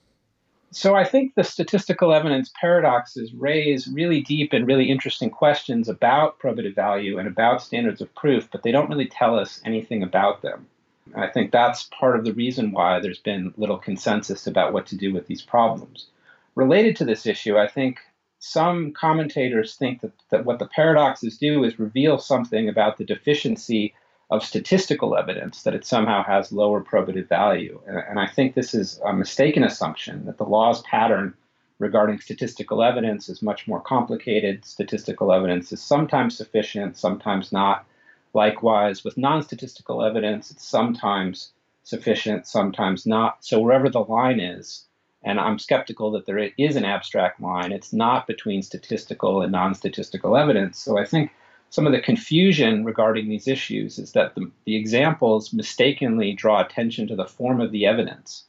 So 0.71 0.95
I 0.95 1.05
think 1.05 1.35
the 1.35 1.45
statistical 1.45 2.15
evidence 2.15 2.51
paradoxes 2.59 3.35
raise 3.35 3.87
really 3.89 4.23
deep 4.23 4.55
and 4.55 4.67
really 4.67 4.91
interesting 4.91 5.29
questions 5.29 5.87
about 5.87 6.39
probative 6.39 6.75
value 6.75 7.19
and 7.19 7.29
about 7.29 7.63
standards 7.63 8.01
of 8.01 8.15
proof, 8.15 8.49
but 8.51 8.63
they 8.63 8.73
don't 8.73 8.89
really 8.89 9.07
tell 9.07 9.39
us 9.39 9.61
anything 9.67 10.03
about 10.03 10.41
them. 10.41 10.67
I 11.15 11.27
think 11.27 11.51
that's 11.51 11.91
part 11.99 12.17
of 12.17 12.25
the 12.25 12.33
reason 12.33 12.73
why 12.73 13.01
there's 13.01 13.19
been 13.19 13.53
little 13.59 13.77
consensus 13.77 14.47
about 14.47 14.73
what 14.73 14.87
to 14.87 14.97
do 14.97 15.13
with 15.13 15.27
these 15.27 15.43
problems. 15.43 16.07
Related 16.55 16.97
to 16.97 17.05
this 17.05 17.27
issue, 17.27 17.59
I 17.59 17.69
think 17.69 17.99
some 18.39 18.93
commentators 18.93 19.77
think 19.77 20.01
that, 20.01 20.13
that 20.31 20.45
what 20.47 20.59
the 20.59 20.67
paradoxes 20.67 21.37
do 21.37 21.65
is 21.65 21.79
reveal 21.79 22.19
something 22.19 22.69
about 22.69 22.97
the 22.97 23.05
deficiency 23.05 23.95
of 24.33 24.43
statistical 24.43 25.15
evidence 25.15 25.63
that 25.63 25.75
it 25.75 25.85
somehow 25.85 26.25
has 26.25 26.53
lower 26.53 26.83
probative 26.83 27.29
value. 27.29 27.79
And, 27.87 27.99
and, 27.99 28.19
I 28.19 28.27
think 28.27 28.55
this 28.55 28.73
is 28.73 28.99
a 29.05 29.13
mistaken 29.13 29.63
assumption 29.63 30.25
that 30.25 30.39
the 30.39 30.45
law's 30.45 30.81
pattern 30.83 31.35
regarding 31.79 32.19
statistical 32.19 32.83
evidence 32.83 33.29
is 33.29 33.43
much 33.43 33.69
more 33.69 33.83
complicated. 33.83 34.65
Statistical 34.65 35.35
evidence 35.35 35.71
is 35.71 35.83
sometimes 35.83 36.35
sufficient, 36.35 36.97
sometimes 36.97 37.53
not. 37.53 37.85
Likewise, 38.33 39.05
with 39.05 39.19
non 39.19 39.43
statistical 39.43 40.03
evidence, 40.03 40.51
it's 40.51 40.67
sometimes 40.67 41.53
sufficient, 41.83 42.47
sometimes 42.47 43.05
not. 43.05 43.45
So, 43.45 43.61
wherever 43.61 43.91
the 43.91 44.01
line 44.01 44.41
is, 44.41 44.87
and 45.23 45.39
I'm 45.39 45.59
skeptical 45.59 46.11
that 46.13 46.25
there 46.25 46.51
is 46.57 46.77
an 46.77 46.87
abstract 46.87 47.39
line, 47.39 47.71
it's 47.71 47.93
not 47.93 48.27
between 48.27 48.63
statistical 48.63 49.43
and 49.43 49.53
non 49.53 49.75
statistical 49.75 50.39
evidence. 50.39 50.79
So, 50.79 50.99
I 50.99 51.05
think 51.05 51.33
some 51.73 51.87
of 51.87 51.93
the 51.93 52.01
confusion 52.03 52.85
regarding 52.85 53.31
these 53.31 53.49
issues 53.49 53.99
is 53.99 54.13
that 54.13 54.35
the, 54.35 54.51
the 54.67 54.77
examples 54.77 55.55
mistakenly 55.55 56.35
draw 56.35 56.61
attention 56.61 57.09
to 57.09 57.17
the 57.17 57.25
form 57.25 57.63
of 57.63 57.73
the 57.73 57.87
evidence 57.87 58.45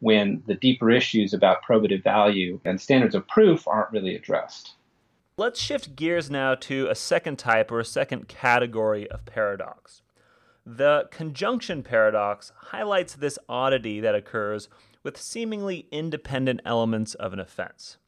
when 0.00 0.42
the 0.48 0.54
deeper 0.56 0.90
issues 0.90 1.32
about 1.32 1.62
probative 1.62 2.02
value 2.02 2.58
and 2.64 2.80
standards 2.80 3.14
of 3.14 3.26
proof 3.28 3.68
aren't 3.68 3.92
really 3.92 4.16
addressed. 4.16 4.74
Let's 5.36 5.60
shift 5.60 5.94
gears 5.94 6.28
now 6.28 6.56
to 6.56 6.88
a 6.88 6.96
second 6.96 7.38
type 7.38 7.70
or 7.70 7.78
a 7.78 7.84
second 7.84 8.26
category 8.26 9.08
of 9.10 9.24
paradox. 9.24 10.02
The 10.66 11.08
conjunction 11.12 11.84
paradox 11.84 12.50
highlights 12.56 13.14
this 13.14 13.38
oddity 13.48 14.00
that 14.00 14.16
occurs 14.16 14.68
with 15.04 15.16
seemingly 15.16 15.86
independent 15.92 16.62
elements 16.64 17.14
of 17.14 17.32
an 17.32 17.38
offense. 17.38 17.98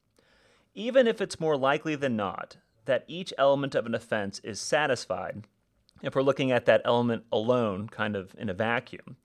Even 0.74 1.06
if 1.06 1.20
it's 1.20 1.38
more 1.38 1.56
likely 1.56 1.94
than 1.94 2.16
not 2.16 2.56
that 2.88 3.04
each 3.06 3.32
element 3.38 3.74
of 3.74 3.86
an 3.86 3.94
offense 3.94 4.40
is 4.42 4.60
satisfied, 4.60 5.46
if 6.02 6.14
we're 6.14 6.22
looking 6.22 6.50
at 6.50 6.64
that 6.64 6.82
element 6.84 7.24
alone, 7.30 7.88
kind 7.88 8.16
of 8.16 8.34
in 8.38 8.48
a 8.48 8.54
vacuum, 8.54 9.16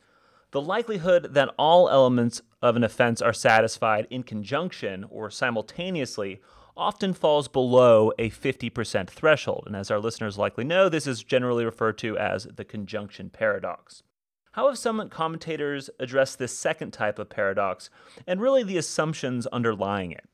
the 0.52 0.62
likelihood 0.62 1.34
that 1.34 1.50
all 1.58 1.90
elements 1.90 2.42
of 2.62 2.76
an 2.76 2.84
offense 2.84 3.22
are 3.22 3.34
satisfied 3.34 4.06
in 4.10 4.22
conjunction 4.22 5.06
or 5.10 5.32
simultaneously 5.32 6.42
often 6.76 7.14
falls 7.14 7.48
below 7.48 8.12
a 8.20 8.30
50% 8.30 9.10
threshold. 9.10 9.64
And 9.66 9.76
as 9.76 9.90
our 9.90 10.00
listeners 10.00 10.38
likely 10.38 10.64
know, 10.64 10.90
this 10.90 11.08
is 11.08 11.24
generally 11.24 11.66
referred 11.66 11.98
to 12.00 12.18
as 12.18 12.48
the 12.56 12.66
conjunction 12.66 13.30
paradox. 13.30 14.04
How 14.52 14.68
have 14.68 14.78
some 14.78 15.10
commentators 15.10 15.90
addressed 16.00 16.38
this 16.38 16.58
second 16.58 16.92
type 16.92 17.18
of 17.18 17.30
paradox 17.30 17.90
and 18.28 18.42
really 18.42 18.64
the 18.64 18.78
assumptions 18.78 19.48
underlying 19.48 20.12
it? 20.12 20.26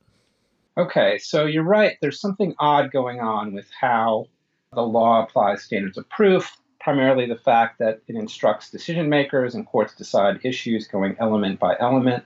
Okay, 0.78 1.18
so 1.18 1.46
you're 1.46 1.64
right. 1.64 1.98
There's 2.02 2.22
something 2.22 2.56
odd 2.60 2.92
going 2.92 3.20
on 3.20 3.54
with 3.54 3.68
how 3.80 4.28
the 4.74 4.82
law 4.82 5.24
applies 5.24 5.64
standards 5.64 5.98
of 5.98 6.08
proof, 6.10 6.58
primarily 6.80 7.26
the 7.26 7.36
fact 7.36 7.80
that 7.80 8.02
it 8.08 8.16
instructs 8.16 8.70
decision 8.70 9.10
makers 9.10 9.56
and 9.56 9.66
courts 9.66 9.96
decide 9.96 10.40
issues 10.44 10.88
going 10.88 11.16
element 11.20 11.60
by 11.60 11.76
element. 11.80 12.24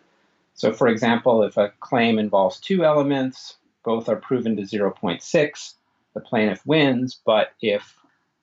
So, 0.55 0.71
for 0.71 0.87
example, 0.87 1.43
if 1.43 1.57
a 1.57 1.73
claim 1.79 2.19
involves 2.19 2.59
two 2.59 2.85
elements, 2.85 3.57
both 3.83 4.07
are 4.07 4.15
proven 4.15 4.55
to 4.57 4.63
0.6, 4.63 5.73
the 6.13 6.19
plaintiff 6.19 6.65
wins. 6.65 7.19
But 7.25 7.53
if 7.61 7.95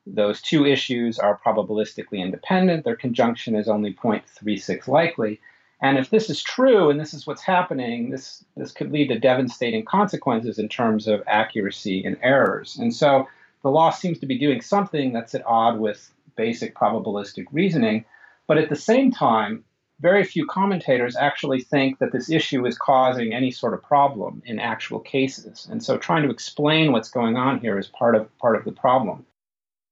those 0.06 0.40
two 0.40 0.66
issues 0.66 1.18
are 1.18 1.38
probabilistically 1.44 2.18
independent, 2.18 2.84
their 2.84 2.96
conjunction 2.96 3.54
is 3.54 3.68
only 3.68 3.94
0.36 3.94 4.88
likely. 4.88 5.40
And 5.82 5.98
if 5.98 6.10
this 6.10 6.28
is 6.28 6.42
true 6.42 6.90
and 6.90 7.00
this 7.00 7.14
is 7.14 7.26
what's 7.26 7.42
happening, 7.42 8.10
this, 8.10 8.44
this 8.56 8.72
could 8.72 8.92
lead 8.92 9.08
to 9.08 9.18
devastating 9.18 9.84
consequences 9.84 10.58
in 10.58 10.68
terms 10.68 11.08
of 11.08 11.22
accuracy 11.26 12.04
and 12.04 12.18
errors. 12.22 12.76
And 12.78 12.94
so 12.94 13.26
the 13.62 13.70
law 13.70 13.90
seems 13.90 14.18
to 14.18 14.26
be 14.26 14.38
doing 14.38 14.60
something 14.60 15.12
that's 15.12 15.34
at 15.34 15.46
odds 15.46 15.78
with 15.78 16.12
basic 16.36 16.74
probabilistic 16.74 17.46
reasoning. 17.52 18.04
But 18.46 18.58
at 18.58 18.68
the 18.68 18.76
same 18.76 19.10
time, 19.10 19.64
very 20.00 20.24
few 20.24 20.46
commentators 20.46 21.14
actually 21.14 21.60
think 21.60 21.98
that 21.98 22.12
this 22.12 22.30
issue 22.30 22.66
is 22.66 22.76
causing 22.78 23.32
any 23.32 23.50
sort 23.50 23.74
of 23.74 23.82
problem 23.82 24.42
in 24.46 24.58
actual 24.58 25.00
cases. 25.00 25.68
And 25.70 25.82
so 25.82 25.98
trying 25.98 26.22
to 26.22 26.30
explain 26.30 26.92
what's 26.92 27.10
going 27.10 27.36
on 27.36 27.60
here 27.60 27.78
is 27.78 27.86
part 27.86 28.14
of 28.16 28.38
part 28.38 28.56
of 28.56 28.64
the 28.64 28.72
problem. 28.72 29.26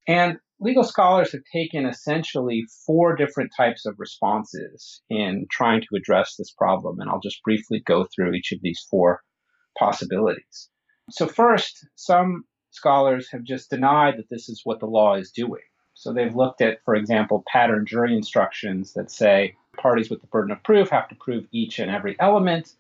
And 0.07 0.40
legal 0.61 0.85
scholars 0.85 1.33
have 1.33 1.43
taken 1.53 1.87
essentially 1.87 2.65
four 2.87 3.15
different 3.15 3.53
types 3.57 3.87
of 3.87 3.95
responses 3.99 5.03
in 5.09 5.47
trying 5.50 5.81
to 5.83 5.97
address 5.97 6.37
this 6.37 6.50
problem. 6.50 7.00
And 7.00 7.09
I'll 7.09 7.21
just 7.21 7.43
briefly 7.43 7.81
go 7.81 8.05
through 8.05 8.33
each 8.33 8.53
of 8.53 8.61
these 8.62 8.85
four 8.91 9.23
possibilities. 9.79 10.69
So, 11.11 11.27
first, 11.27 11.87
some 11.95 12.45
scholars 12.71 13.29
have 13.31 13.45
just 13.45 13.71
denied 13.71 14.19
that 14.19 14.29
this 14.31 14.49
is 14.49 14.62
what 14.65 14.81
the 14.81 14.87
law 14.87 15.15
is 15.15 15.31
doing. 15.31 15.62
So, 15.95 16.12
they've 16.12 16.35
looked 16.35 16.61
at, 16.61 16.79
for 16.85 16.95
example, 16.95 17.45
pattern 17.50 17.87
jury 17.87 18.15
instructions 18.15 18.93
that 18.95 19.11
say 19.11 19.55
parties 19.77 20.11
with 20.11 20.21
the 20.21 20.27
burden 20.27 20.50
of 20.50 20.62
proof 20.65 20.91
have 20.91 21.09
to 21.09 21.15
prove 21.15 21.47
each 21.53 21.79
and 21.79 21.91
every 21.91 22.17
element 22.19 22.75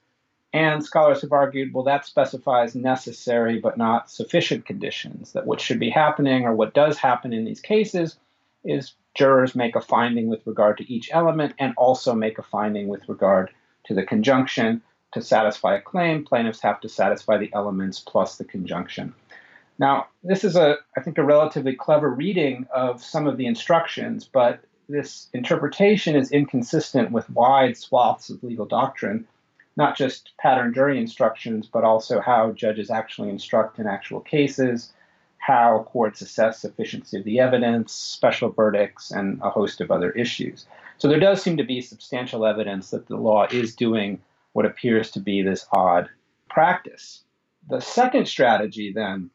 and 0.52 0.82
scholars 0.82 1.20
have 1.22 1.32
argued, 1.32 1.74
well, 1.74 1.84
that 1.84 2.06
specifies 2.06 2.74
necessary 2.74 3.58
but 3.58 3.76
not 3.76 4.10
sufficient 4.10 4.64
conditions, 4.64 5.32
that 5.32 5.46
what 5.46 5.60
should 5.60 5.78
be 5.78 5.90
happening 5.90 6.44
or 6.44 6.54
what 6.54 6.74
does 6.74 6.96
happen 6.96 7.32
in 7.32 7.44
these 7.44 7.60
cases 7.60 8.16
is 8.64 8.94
jurors 9.14 9.54
make 9.54 9.76
a 9.76 9.80
finding 9.80 10.28
with 10.28 10.46
regard 10.46 10.78
to 10.78 10.92
each 10.92 11.10
element 11.12 11.54
and 11.58 11.74
also 11.76 12.14
make 12.14 12.38
a 12.38 12.42
finding 12.42 12.88
with 12.88 13.08
regard 13.08 13.50
to 13.84 13.94
the 13.94 14.04
conjunction. 14.04 14.82
To 15.12 15.22
satisfy 15.22 15.76
a 15.76 15.80
claim, 15.80 16.24
plaintiffs 16.24 16.60
have 16.60 16.80
to 16.80 16.88
satisfy 16.88 17.38
the 17.38 17.50
elements 17.54 17.98
plus 17.98 18.36
the 18.36 18.44
conjunction. 18.44 19.14
Now, 19.78 20.08
this 20.22 20.44
is 20.44 20.54
a, 20.54 20.76
I 20.96 21.00
think, 21.00 21.16
a 21.16 21.24
relatively 21.24 21.74
clever 21.74 22.10
reading 22.10 22.66
of 22.74 23.02
some 23.02 23.26
of 23.26 23.38
the 23.38 23.46
instructions, 23.46 24.28
but 24.30 24.60
this 24.88 25.28
interpretation 25.32 26.14
is 26.14 26.30
inconsistent 26.30 27.10
with 27.10 27.30
wide 27.30 27.76
swaths 27.76 28.28
of 28.28 28.42
legal 28.42 28.66
doctrine 28.66 29.26
not 29.78 29.96
just 29.96 30.32
pattern 30.38 30.74
jury 30.74 30.98
instructions, 30.98 31.68
but 31.72 31.84
also 31.84 32.20
how 32.20 32.50
judges 32.50 32.90
actually 32.90 33.30
instruct 33.30 33.78
in 33.78 33.86
actual 33.86 34.18
cases, 34.20 34.92
how 35.38 35.86
courts 35.88 36.20
assess 36.20 36.58
sufficiency 36.58 37.16
of 37.16 37.22
the 37.22 37.38
evidence, 37.38 37.92
special 37.92 38.50
verdicts, 38.50 39.12
and 39.12 39.40
a 39.40 39.48
host 39.48 39.80
of 39.80 39.92
other 39.92 40.10
issues. 40.10 40.66
So 40.98 41.06
there 41.06 41.20
does 41.20 41.40
seem 41.40 41.56
to 41.58 41.64
be 41.64 41.80
substantial 41.80 42.44
evidence 42.44 42.90
that 42.90 43.06
the 43.06 43.16
law 43.16 43.46
is 43.52 43.76
doing 43.76 44.20
what 44.52 44.66
appears 44.66 45.12
to 45.12 45.20
be 45.20 45.42
this 45.42 45.64
odd 45.72 46.08
practice. 46.50 47.22
The 47.68 47.80
second 47.80 48.26
strategy, 48.26 48.92
then, 48.92 49.30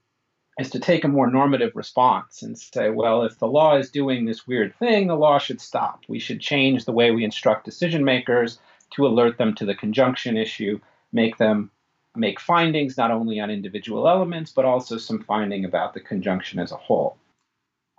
is 0.60 0.70
to 0.72 0.80
take 0.80 1.06
a 1.06 1.08
more 1.08 1.32
normative 1.32 1.72
response 1.74 2.44
and 2.44 2.60
say, 2.60 2.90
well, 2.90 3.24
if 3.24 3.40
the 3.40 3.48
law 3.48 3.78
is 3.78 3.90
doing 3.90 4.26
this 4.26 4.46
weird 4.46 4.76
thing, 4.76 5.08
the 5.08 5.16
law 5.16 5.40
should 5.40 5.62
stop. 5.62 6.04
We 6.10 6.20
should 6.20 6.42
change 6.42 6.84
the 6.84 6.92
way 6.92 7.12
we 7.12 7.24
instruct 7.24 7.64
decision 7.64 8.04
makers 8.04 8.60
to 8.94 9.06
alert 9.06 9.38
them 9.38 9.54
to 9.56 9.66
the 9.66 9.76
conjunction 9.76 10.38
issue, 10.38 10.80
make 11.12 11.38
them 11.38 11.72
make 12.16 12.40
findings 12.40 12.98
not 12.98 13.12
only 13.12 13.40
on 13.40 13.50
individual 13.50 14.08
elements, 14.08 14.52
but 14.52 14.66
also 14.66 14.98
some 14.98 15.24
finding 15.24 15.66
about 15.66 15.94
the 15.94 16.00
conjunction 16.00 16.60
as 16.60 16.72
a 16.72 16.78
whole. 16.78 17.18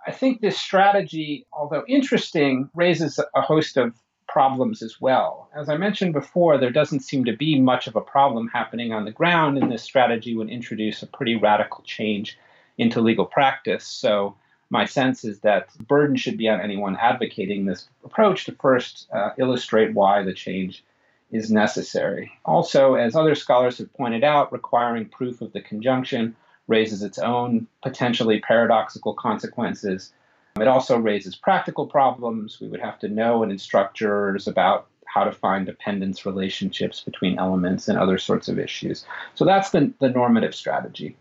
I 0.07 0.11
think 0.11 0.39
this 0.39 0.59
strategy, 0.59 1.45
although 1.51 1.83
interesting, 1.87 2.69
raises 2.75 3.19
a 3.35 3.41
host 3.41 3.75
of 3.75 3.93
problems 4.27 4.81
as 4.81 5.01
well. 5.01 5.49
As 5.55 5.69
I 5.69 5.77
mentioned 5.77 6.13
before, 6.13 6.57
there 6.57 6.71
doesn't 6.71 7.01
seem 7.01 7.25
to 7.25 7.35
be 7.35 7.59
much 7.59 7.87
of 7.87 7.95
a 7.95 8.01
problem 8.01 8.47
happening 8.47 8.93
on 8.93 9.05
the 9.05 9.11
ground, 9.11 9.57
and 9.57 9.71
this 9.71 9.83
strategy 9.83 10.35
would 10.35 10.49
introduce 10.49 11.01
a 11.01 11.07
pretty 11.07 11.35
radical 11.35 11.83
change 11.83 12.37
into 12.77 13.01
legal 13.01 13.25
practice. 13.25 13.85
So, 13.85 14.35
my 14.69 14.85
sense 14.85 15.23
is 15.23 15.39
that 15.41 15.69
the 15.77 15.83
burden 15.83 16.15
should 16.15 16.37
be 16.37 16.49
on 16.49 16.61
anyone 16.61 16.97
advocating 16.97 17.65
this 17.65 17.87
approach 18.03 18.45
to 18.45 18.51
first 18.53 19.07
uh, 19.13 19.29
illustrate 19.37 19.93
why 19.93 20.23
the 20.23 20.33
change 20.33 20.83
is 21.31 21.51
necessary. 21.51 22.31
Also, 22.45 22.95
as 22.95 23.15
other 23.15 23.35
scholars 23.35 23.77
have 23.77 23.93
pointed 23.93 24.23
out, 24.23 24.51
requiring 24.51 25.05
proof 25.05 25.41
of 25.41 25.53
the 25.53 25.61
conjunction 25.61 26.35
raises 26.67 27.03
its 27.03 27.19
own 27.19 27.67
potentially 27.83 28.39
paradoxical 28.41 29.13
consequences. 29.13 30.13
It 30.59 30.67
also 30.67 30.97
raises 30.97 31.35
practical 31.35 31.85
problems. 31.85 32.59
We 32.59 32.67
would 32.67 32.81
have 32.81 32.99
to 32.99 33.07
know 33.07 33.43
and 33.43 33.51
instruct 33.51 33.97
jurors 33.97 34.47
about 34.47 34.87
how 35.05 35.23
to 35.23 35.31
find 35.31 35.65
dependence 35.65 36.25
relationships 36.25 37.01
between 37.01 37.39
elements 37.39 37.87
and 37.87 37.97
other 37.97 38.17
sorts 38.17 38.47
of 38.47 38.59
issues. 38.59 39.05
So 39.35 39.45
that's 39.45 39.69
the, 39.69 39.93
the 39.99 40.09
normative 40.09 40.55
strategy. 40.55 41.15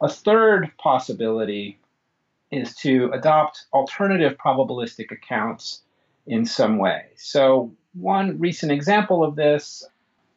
A 0.00 0.08
third 0.08 0.70
possibility 0.78 1.78
is 2.52 2.74
to 2.76 3.10
adopt 3.12 3.64
alternative 3.72 4.36
probabilistic 4.36 5.10
accounts 5.10 5.82
in 6.26 6.44
some 6.44 6.78
way. 6.78 7.06
So, 7.16 7.72
one 7.94 8.38
recent 8.38 8.70
example 8.70 9.24
of 9.24 9.34
this 9.34 9.84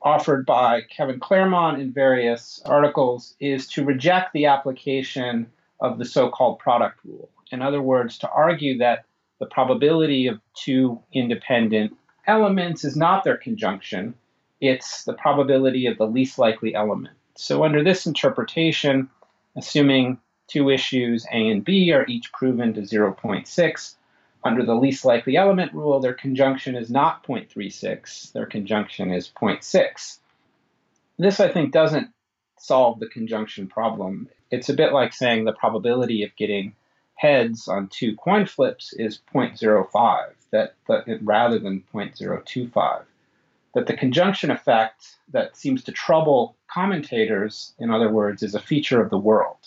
offered 0.02 0.46
by 0.46 0.82
Kevin 0.82 1.20
Clermont 1.20 1.82
in 1.82 1.92
various 1.92 2.62
articles 2.66 3.36
is 3.40 3.68
to 3.68 3.84
reject 3.86 4.34
the 4.34 4.46
application 4.46 5.48
of 5.80 5.98
the 5.98 6.06
so 6.06 6.30
called 6.30 6.60
product 6.60 7.00
rule. 7.04 7.30
In 7.52 7.62
other 7.62 7.82
words, 7.82 8.18
to 8.20 8.30
argue 8.30 8.78
that 8.80 9.06
the 9.40 9.46
probability 9.46 10.28
of 10.28 10.40
two 10.54 11.00
independent 11.14 11.96
elements 12.28 12.84
is 12.84 12.96
not 12.96 13.24
their 13.24 13.38
conjunction, 13.38 14.16
it's 14.62 15.04
the 15.04 15.14
probability 15.14 15.86
of 15.86 15.98
the 15.98 16.08
least 16.08 16.40
likely 16.40 16.74
element. 16.74 17.16
So, 17.36 17.64
under 17.64 17.84
this 17.84 18.08
interpretation, 18.08 19.10
assuming 19.58 20.18
two 20.48 20.70
issues 20.70 21.26
A 21.32 21.50
and 21.50 21.64
B 21.64 21.92
are 21.92 22.06
each 22.08 22.32
proven 22.32 22.74
to 22.74 22.82
0.6, 22.82 23.96
under 24.44 24.64
the 24.64 24.76
least 24.76 25.04
likely 25.04 25.38
element 25.38 25.74
rule, 25.74 26.00
their 26.00 26.14
conjunction 26.14 26.76
is 26.76 26.92
not 26.92 27.24
0.36, 27.24 28.32
their 28.32 28.46
conjunction 28.46 29.12
is 29.12 29.32
0.6. 29.36 30.20
This, 31.18 31.40
I 31.40 31.48
think, 31.48 31.72
doesn't 31.72 32.10
solve 32.60 33.00
the 33.00 33.08
conjunction 33.08 33.68
problem. 33.68 34.30
It's 34.52 34.70
a 34.70 34.74
bit 34.74 34.94
like 34.94 35.14
saying 35.14 35.46
the 35.46 35.54
probability 35.54 36.24
of 36.24 36.36
getting 36.36 36.76
heads 37.16 37.68
on 37.68 37.88
two 37.88 38.16
coin 38.16 38.46
flips 38.46 38.94
is 38.94 39.20
0.05, 39.34 40.34
that, 40.52 40.76
that 40.88 41.06
rather 41.22 41.58
than 41.58 41.84
0.025. 41.94 43.04
That 43.74 43.88
the 43.88 43.98
conjunction 43.98 44.52
effect 44.52 45.16
that 45.32 45.58
seems 45.58 45.84
to 45.84 45.92
trouble 45.92 46.56
commentators, 46.68 47.74
in 47.80 47.90
other 47.92 48.10
words, 48.10 48.44
is 48.44 48.56
a 48.56 48.60
feature 48.60 49.02
of 49.02 49.10
the 49.10 49.18
world. 49.18 49.65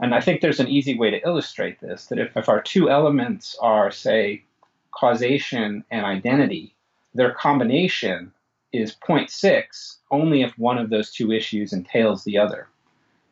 And 0.00 0.14
I 0.14 0.20
think 0.20 0.40
there's 0.40 0.60
an 0.60 0.68
easy 0.68 0.96
way 0.96 1.10
to 1.10 1.26
illustrate 1.26 1.80
this 1.80 2.06
that 2.06 2.18
if, 2.18 2.36
if 2.36 2.48
our 2.48 2.60
two 2.60 2.90
elements 2.90 3.56
are, 3.60 3.90
say, 3.90 4.44
causation 4.90 5.84
and 5.90 6.04
identity, 6.04 6.74
their 7.14 7.32
combination 7.32 8.32
is 8.72 8.94
0.6 8.94 9.96
only 10.10 10.42
if 10.42 10.58
one 10.58 10.78
of 10.78 10.90
those 10.90 11.10
two 11.10 11.32
issues 11.32 11.72
entails 11.72 12.24
the 12.24 12.38
other. 12.38 12.68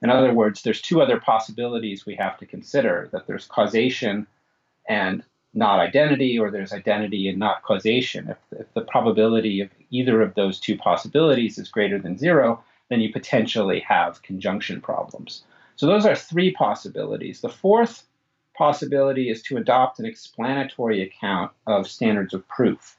In 0.03 0.11
other 0.11 0.33
words, 0.33 0.63
there's 0.63 0.81
two 0.81 1.01
other 1.01 1.21
possibilities 1.21 2.05
we 2.05 2.15
have 2.17 2.39
to 2.39 2.47
consider 2.47 3.09
that 3.13 3.27
there's 3.27 3.47
causation 3.47 4.27
and 4.89 5.23
not 5.55 5.81
identity, 5.81 6.39
or 6.39 6.51
there's 6.51 6.73
identity 6.73 7.29
and 7.29 7.39
not 7.39 7.63
causation. 7.63 8.29
If, 8.29 8.61
if 8.61 8.75
the 8.75 8.83
probability 8.83 9.61
of 9.61 9.71
either 9.91 10.21
of 10.21 10.35
those 10.35 10.59
two 10.59 10.77
possibilities 10.77 11.59
is 11.59 11.69
greater 11.69 11.99
than 11.99 12.19
zero, 12.19 12.63
then 12.91 13.01
you 13.01 13.13
potentially 13.13 13.81
have 13.81 14.23
conjunction 14.23 14.81
problems. 14.81 15.45
So 15.77 15.87
those 15.87 16.07
are 16.07 16.17
three 16.17 16.53
possibilities. 16.53 17.41
The 17.41 17.49
fourth 17.49 18.05
possibility 18.57 19.31
is 19.31 19.43
to 19.43 19.57
adopt 19.57 19.99
an 19.99 20.07
explanatory 20.07 21.03
account 21.03 21.53
of 21.67 21.89
standards 21.89 22.35
of 22.35 22.47
proof. 22.49 22.97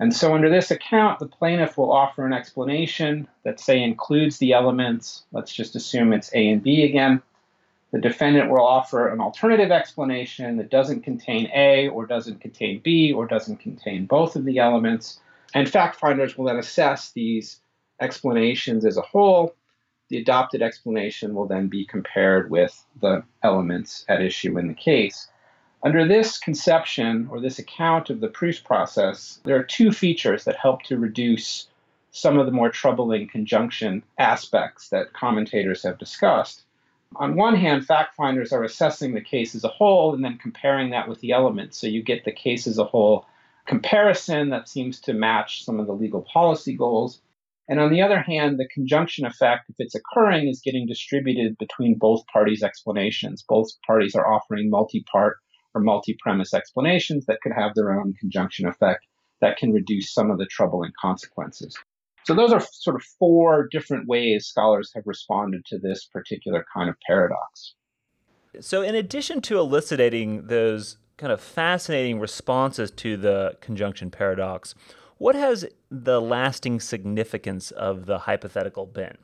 And 0.00 0.14
so 0.14 0.34
under 0.34 0.48
this 0.48 0.70
account, 0.70 1.18
the 1.18 1.26
plaintiff 1.26 1.76
will 1.76 1.92
offer 1.92 2.24
an 2.24 2.32
explanation 2.32 3.26
that, 3.42 3.58
say, 3.58 3.82
includes 3.82 4.38
the 4.38 4.52
elements. 4.52 5.24
Let's 5.32 5.52
just 5.52 5.74
assume 5.74 6.12
it's 6.12 6.32
A 6.34 6.48
and 6.48 6.62
B 6.62 6.84
again. 6.84 7.20
The 7.90 8.00
defendant 8.00 8.50
will 8.50 8.64
offer 8.64 9.08
an 9.08 9.20
alternative 9.20 9.72
explanation 9.72 10.58
that 10.58 10.70
doesn't 10.70 11.02
contain 11.02 11.50
A 11.54 11.88
or 11.88 12.06
doesn't 12.06 12.40
contain 12.40 12.80
B 12.80 13.12
or 13.12 13.26
doesn't 13.26 13.60
contain 13.60 14.06
both 14.06 14.36
of 14.36 14.44
the 14.44 14.58
elements. 14.58 15.20
And 15.54 15.68
fact 15.68 15.96
finders 15.96 16.36
will 16.36 16.44
then 16.44 16.58
assess 16.58 17.10
these 17.12 17.60
explanations 18.00 18.84
as 18.84 18.98
a 18.98 19.02
whole 19.02 19.54
the 20.08 20.18
adopted 20.18 20.62
explanation 20.62 21.34
will 21.34 21.46
then 21.46 21.68
be 21.68 21.84
compared 21.84 22.50
with 22.50 22.84
the 23.00 23.22
elements 23.42 24.04
at 24.08 24.22
issue 24.22 24.58
in 24.58 24.68
the 24.68 24.74
case. 24.74 25.28
Under 25.82 26.06
this 26.06 26.38
conception 26.38 27.28
or 27.30 27.40
this 27.40 27.58
account 27.58 28.10
of 28.10 28.20
the 28.20 28.28
proof 28.28 28.64
process, 28.64 29.40
there 29.44 29.56
are 29.56 29.62
two 29.62 29.92
features 29.92 30.44
that 30.44 30.56
help 30.56 30.82
to 30.84 30.98
reduce 30.98 31.68
some 32.10 32.38
of 32.38 32.46
the 32.46 32.52
more 32.52 32.70
troubling 32.70 33.28
conjunction 33.28 34.02
aspects 34.18 34.88
that 34.88 35.12
commentators 35.12 35.82
have 35.82 35.98
discussed. 35.98 36.64
On 37.16 37.36
one 37.36 37.54
hand, 37.54 37.86
fact 37.86 38.16
finders 38.16 38.52
are 38.52 38.64
assessing 38.64 39.14
the 39.14 39.20
case 39.20 39.54
as 39.54 39.64
a 39.64 39.68
whole 39.68 40.14
and 40.14 40.24
then 40.24 40.36
comparing 40.38 40.90
that 40.90 41.08
with 41.08 41.20
the 41.20 41.32
elements. 41.32 41.78
So 41.78 41.86
you 41.86 42.02
get 42.02 42.24
the 42.24 42.32
case 42.32 42.66
as 42.66 42.78
a 42.78 42.84
whole 42.84 43.26
comparison 43.66 44.50
that 44.50 44.68
seems 44.68 45.00
to 45.00 45.12
match 45.12 45.64
some 45.64 45.78
of 45.78 45.86
the 45.86 45.94
legal 45.94 46.22
policy 46.22 46.74
goals. 46.74 47.20
And 47.68 47.80
on 47.80 47.92
the 47.92 48.00
other 48.00 48.20
hand, 48.20 48.58
the 48.58 48.68
conjunction 48.68 49.26
effect, 49.26 49.68
if 49.68 49.76
it's 49.78 49.94
occurring, 49.94 50.48
is 50.48 50.62
getting 50.64 50.86
distributed 50.86 51.58
between 51.58 51.98
both 51.98 52.26
parties' 52.32 52.62
explanations. 52.62 53.44
Both 53.46 53.68
parties 53.86 54.14
are 54.14 54.26
offering 54.26 54.70
multi 54.70 55.04
part 55.10 55.36
or 55.74 55.82
multi 55.82 56.16
premise 56.18 56.54
explanations 56.54 57.26
that 57.26 57.40
could 57.42 57.52
have 57.52 57.74
their 57.74 57.92
own 57.92 58.14
conjunction 58.14 58.66
effect 58.66 59.04
that 59.40 59.58
can 59.58 59.72
reduce 59.72 60.12
some 60.12 60.30
of 60.30 60.38
the 60.38 60.46
troubling 60.46 60.92
consequences. 61.00 61.76
So, 62.24 62.34
those 62.34 62.52
are 62.52 62.60
sort 62.60 62.96
of 62.96 63.02
four 63.18 63.68
different 63.70 64.08
ways 64.08 64.46
scholars 64.46 64.90
have 64.94 65.04
responded 65.06 65.64
to 65.66 65.78
this 65.78 66.06
particular 66.06 66.64
kind 66.74 66.88
of 66.88 66.96
paradox. 67.06 67.74
So, 68.60 68.82
in 68.82 68.94
addition 68.94 69.40
to 69.42 69.58
elucidating 69.58 70.46
those 70.46 70.96
kind 71.18 71.32
of 71.32 71.40
fascinating 71.40 72.18
responses 72.18 72.90
to 72.92 73.16
the 73.16 73.56
conjunction 73.60 74.10
paradox, 74.10 74.74
what 75.18 75.34
has 75.34 75.66
the 75.90 76.20
lasting 76.20 76.80
significance 76.80 77.70
of 77.72 78.06
the 78.06 78.20
hypothetical 78.20 78.86
been? 78.86 79.18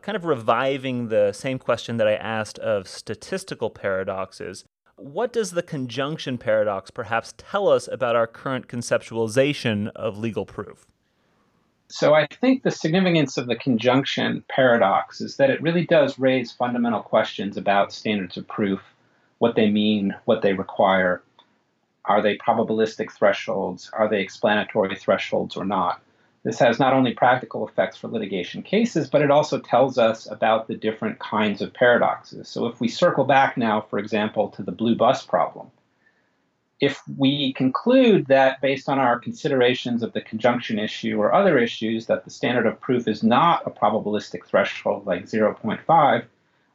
Kind 0.00 0.16
of 0.16 0.24
reviving 0.24 1.08
the 1.08 1.32
same 1.32 1.58
question 1.58 1.96
that 1.98 2.08
I 2.08 2.14
asked 2.14 2.58
of 2.60 2.88
statistical 2.88 3.68
paradoxes. 3.68 4.64
What 4.96 5.32
does 5.32 5.50
the 5.50 5.62
conjunction 5.62 6.38
paradox 6.38 6.90
perhaps 6.90 7.34
tell 7.36 7.68
us 7.68 7.88
about 7.88 8.16
our 8.16 8.26
current 8.26 8.68
conceptualization 8.68 9.88
of 9.88 10.18
legal 10.18 10.46
proof? 10.46 10.86
So, 11.88 12.14
I 12.14 12.28
think 12.40 12.62
the 12.62 12.70
significance 12.70 13.36
of 13.36 13.48
the 13.48 13.56
conjunction 13.56 14.44
paradox 14.48 15.20
is 15.20 15.36
that 15.38 15.50
it 15.50 15.60
really 15.60 15.84
does 15.84 16.20
raise 16.20 16.52
fundamental 16.52 17.02
questions 17.02 17.56
about 17.56 17.92
standards 17.92 18.36
of 18.36 18.46
proof, 18.46 18.80
what 19.38 19.56
they 19.56 19.68
mean, 19.68 20.14
what 20.24 20.42
they 20.42 20.52
require, 20.52 21.20
are 22.04 22.22
they 22.22 22.36
probabilistic 22.38 23.12
thresholds? 23.12 23.90
Are 23.92 24.08
they 24.08 24.20
explanatory 24.20 24.96
thresholds 24.96 25.56
or 25.56 25.64
not? 25.64 26.02
This 26.42 26.58
has 26.58 26.78
not 26.78 26.94
only 26.94 27.12
practical 27.12 27.68
effects 27.68 27.98
for 27.98 28.08
litigation 28.08 28.62
cases, 28.62 29.08
but 29.08 29.20
it 29.20 29.30
also 29.30 29.58
tells 29.58 29.98
us 29.98 30.26
about 30.30 30.68
the 30.68 30.74
different 30.74 31.18
kinds 31.18 31.60
of 31.60 31.74
paradoxes. 31.74 32.48
So 32.48 32.66
if 32.66 32.80
we 32.80 32.88
circle 32.88 33.24
back 33.24 33.58
now, 33.58 33.82
for 33.82 33.98
example, 33.98 34.48
to 34.50 34.62
the 34.62 34.72
blue 34.72 34.94
bus 34.94 35.24
problem, 35.24 35.70
if 36.80 37.02
we 37.18 37.52
conclude 37.52 38.26
that 38.28 38.62
based 38.62 38.88
on 38.88 38.98
our 38.98 39.18
considerations 39.18 40.02
of 40.02 40.14
the 40.14 40.22
conjunction 40.22 40.78
issue 40.78 41.18
or 41.18 41.34
other 41.34 41.58
issues 41.58 42.06
that 42.06 42.24
the 42.24 42.30
standard 42.30 42.64
of 42.64 42.80
proof 42.80 43.06
is 43.06 43.22
not 43.22 43.66
a 43.66 43.70
probabilistic 43.70 44.46
threshold 44.46 45.06
like 45.06 45.26
0.5, 45.26 46.24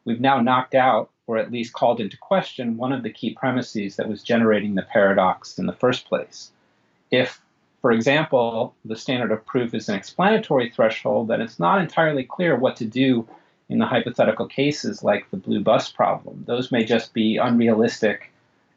we've 0.06 0.22
now 0.22 0.40
knocked 0.40 0.76
out 0.76 1.10
or 1.28 1.38
at 1.38 1.52
least 1.52 1.74
called 1.74 2.00
into 2.00 2.18
question 2.18 2.78
one 2.78 2.92
of 2.92 3.04
the 3.04 3.10
key 3.10 3.34
premises 3.34 3.96
that 3.96 4.08
was 4.08 4.24
generating 4.24 4.76
the 4.76 4.82
paradox 4.84 5.58
in 5.58 5.66
the 5.66 5.74
first 5.74 6.06
place. 6.06 6.52
If, 7.12 7.42
for 7.82 7.92
example, 7.92 8.76
the 8.86 8.96
standard 8.96 9.32
of 9.32 9.46
proof 9.46 9.74
is 9.74 9.90
an 9.90 9.96
explanatory 9.96 10.70
threshold, 10.70 11.28
then 11.28 11.42
it's 11.42 11.60
not 11.60 11.82
entirely 11.82 12.24
clear 12.24 12.56
what 12.56 12.76
to 12.78 12.86
do 12.86 13.28
in 13.70 13.80
the 13.80 13.86
hypothetical 13.88 14.46
cases 14.48 15.04
like 15.04 15.30
the 15.32 15.38
blue 15.38 15.62
bus 15.62 15.92
problem. 15.92 16.44
Those 16.46 16.72
may 16.72 16.86
just 16.86 17.14
be 17.14 17.38
unrealistic 17.38 18.32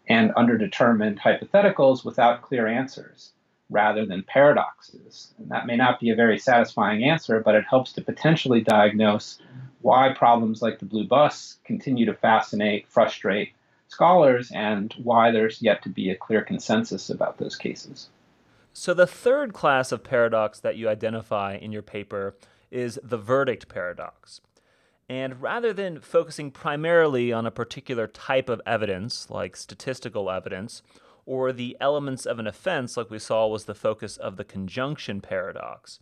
and 0.09 0.35
underdetermined 0.35 1.19
hypotheticals 1.19 2.03
without 2.05 2.41
clear 2.41 2.67
answers. 2.67 3.33
rather 3.71 4.07
than 4.07 4.23
paradoxes. 4.23 5.33
And 5.39 5.51
that 5.51 5.67
may 5.67 5.77
not 5.77 6.01
be 6.01 6.11
a 6.11 6.15
very 6.15 6.39
satisfying 6.39 7.05
answer, 7.05 7.41
but 7.41 7.55
it 7.55 7.65
helps 7.69 7.93
to 7.93 8.01
potentially 8.03 8.61
diagnose 8.61 9.39
why 9.83 10.13
problems 10.13 10.63
like 10.63 10.79
the 10.79 10.85
blue 10.85 11.07
bus 11.07 11.59
continue 11.65 12.07
to 12.07 12.15
fascinate, 12.15 12.89
frustrate 12.89 13.53
scholars, 13.89 14.51
and 14.55 14.95
why 15.03 15.31
there's 15.31 15.63
yet 15.63 15.83
to 15.83 15.89
be 15.89 16.11
a 16.11 16.17
clear 16.17 16.43
consensus 16.43 17.11
about 17.11 17.39
those 17.39 17.57
cases. 17.57 18.09
So, 18.73 18.95
the 18.95 19.07
third 19.07 19.53
class 19.53 19.93
of 19.93 20.05
paradox 20.05 20.61
that 20.61 20.77
you 20.77 20.89
identify 20.89 21.57
in 21.57 21.73
your 21.73 21.83
paper 21.83 22.37
is 22.71 23.01
the 23.03 23.19
verdict 23.19 23.69
paradox. 23.69 24.41
And 25.09 25.41
rather 25.41 25.73
than 25.73 26.01
focusing 26.01 26.51
primarily 26.51 27.33
on 27.33 27.47
a 27.47 27.51
particular 27.51 28.07
type 28.07 28.51
of 28.51 28.61
evidence, 28.67 29.31
like 29.31 29.57
statistical 29.57 30.31
evidence, 30.31 30.83
or 31.25 31.53
the 31.53 31.77
elements 31.81 32.27
of 32.27 32.39
an 32.39 32.47
offense, 32.47 32.97
like 32.97 33.11
we 33.11 33.19
saw 33.19 33.47
was 33.47 33.65
the 33.65 33.75
focus 33.75 34.17
of 34.17 34.37
the 34.37 34.45
conjunction 34.45 35.21
paradox, 35.21 35.99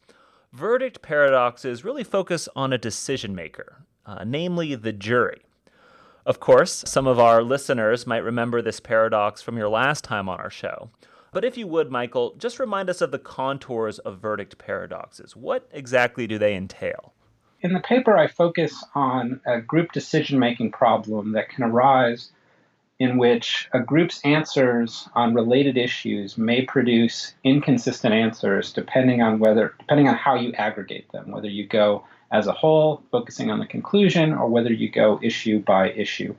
verdict 0.57 1.03
paradoxes 1.03 1.85
really 1.85 2.03
focus 2.03 2.49
on 2.57 2.73
a 2.73 2.79
decision 2.79 3.35
maker, 3.35 3.85
uh, 4.07 4.25
namely 4.25 4.75
the 4.75 4.93
jury. 4.93 5.43
Of 6.25 6.41
course, 6.41 6.83
some 6.87 7.07
of 7.07 7.21
our 7.21 7.43
listeners 7.43 8.07
might 8.07 8.25
remember 8.25 8.63
this 8.63 8.81
paradox 8.81 9.43
from 9.43 9.59
your 9.59 9.69
last 9.69 10.03
time 10.03 10.31
on 10.31 10.41
our 10.41 10.51
show. 10.51 10.91
But 11.31 11.45
if 11.45 11.59
you 11.59 11.67
would, 11.67 11.93
Michael, 11.93 12.35
just 12.39 12.59
remind 12.59 12.89
us 12.89 13.03
of 13.03 13.11
the 13.11 13.19
contours 13.19 13.99
of 13.99 14.19
verdict 14.19 14.57
paradoxes. 14.57 15.37
What 15.37 15.69
exactly 15.73 16.27
do 16.27 16.39
they 16.39 16.57
entail? 16.57 17.13
In 17.61 17.75
the 17.75 17.81
paper, 17.81 18.17
I 18.17 18.27
focus 18.27 18.83
on 18.95 19.41
a 19.47 19.61
group 19.61 19.93
decision 19.93 20.39
making 20.39 20.73
problem 20.73 21.33
that 21.33 21.51
can 21.51 21.65
arise 21.65 22.31
in 22.99 23.19
which 23.19 23.69
a 23.73 23.81
group's 23.81 24.21
answers 24.25 25.09
on 25.15 25.35
related 25.35 25.77
issues 25.77 26.39
may 26.39 26.63
produce 26.63 27.35
inconsistent 27.45 28.15
answers 28.15 28.73
depending 28.73 29.21
on 29.21 29.39
whether 29.39 29.75
depending 29.79 30.09
on 30.09 30.15
how 30.15 30.35
you 30.35 30.53
aggregate 30.53 31.11
them, 31.13 31.31
whether 31.31 31.49
you 31.49 31.67
go 31.67 32.05
as 32.33 32.47
a 32.47 32.53
whole, 32.53 33.03
focusing 33.11 33.51
on 33.51 33.59
the 33.59 33.67
conclusion, 33.67 34.33
or 34.33 34.49
whether 34.49 34.73
you 34.73 34.91
go 34.91 35.21
issue 35.23 35.61
by 35.61 35.91
issue. 35.93 36.35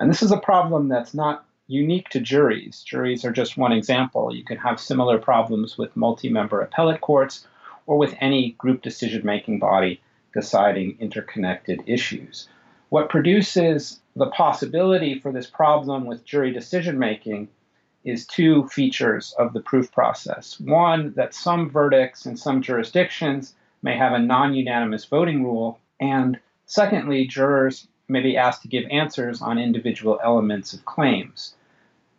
And 0.00 0.08
this 0.08 0.22
is 0.22 0.30
a 0.30 0.38
problem 0.38 0.88
that's 0.88 1.12
not 1.12 1.44
unique 1.66 2.08
to 2.10 2.20
juries. 2.20 2.82
Juries 2.82 3.24
are 3.24 3.32
just 3.32 3.56
one 3.56 3.72
example. 3.72 4.34
You 4.34 4.44
can 4.44 4.56
have 4.58 4.80
similar 4.80 5.18
problems 5.18 5.76
with 5.76 5.96
multi 5.96 6.28
member 6.28 6.60
appellate 6.60 7.00
courts 7.00 7.46
or 7.86 7.98
with 7.98 8.14
any 8.20 8.52
group 8.52 8.82
decision 8.82 9.24
making 9.24 9.58
body 9.58 10.00
deciding 10.32 10.96
interconnected 11.00 11.82
issues. 11.86 12.48
What 12.90 13.08
produces 13.08 14.00
the 14.16 14.30
possibility 14.30 15.18
for 15.18 15.30
this 15.30 15.46
problem 15.46 16.06
with 16.06 16.24
jury 16.24 16.50
decision 16.50 16.98
making 16.98 17.48
is 18.02 18.26
two 18.26 18.66
features 18.68 19.34
of 19.38 19.52
the 19.52 19.60
proof 19.60 19.92
process. 19.92 20.58
One, 20.58 21.12
that 21.16 21.34
some 21.34 21.68
verdicts 21.68 22.24
in 22.24 22.36
some 22.36 22.62
jurisdictions 22.62 23.54
may 23.82 23.96
have 23.96 24.14
a 24.14 24.18
non 24.18 24.54
unanimous 24.54 25.04
voting 25.04 25.44
rule. 25.44 25.78
And 26.00 26.40
secondly, 26.64 27.26
jurors 27.26 27.88
may 28.08 28.22
be 28.22 28.38
asked 28.38 28.62
to 28.62 28.68
give 28.68 28.84
answers 28.90 29.42
on 29.42 29.58
individual 29.58 30.18
elements 30.24 30.72
of 30.72 30.84
claims. 30.86 31.54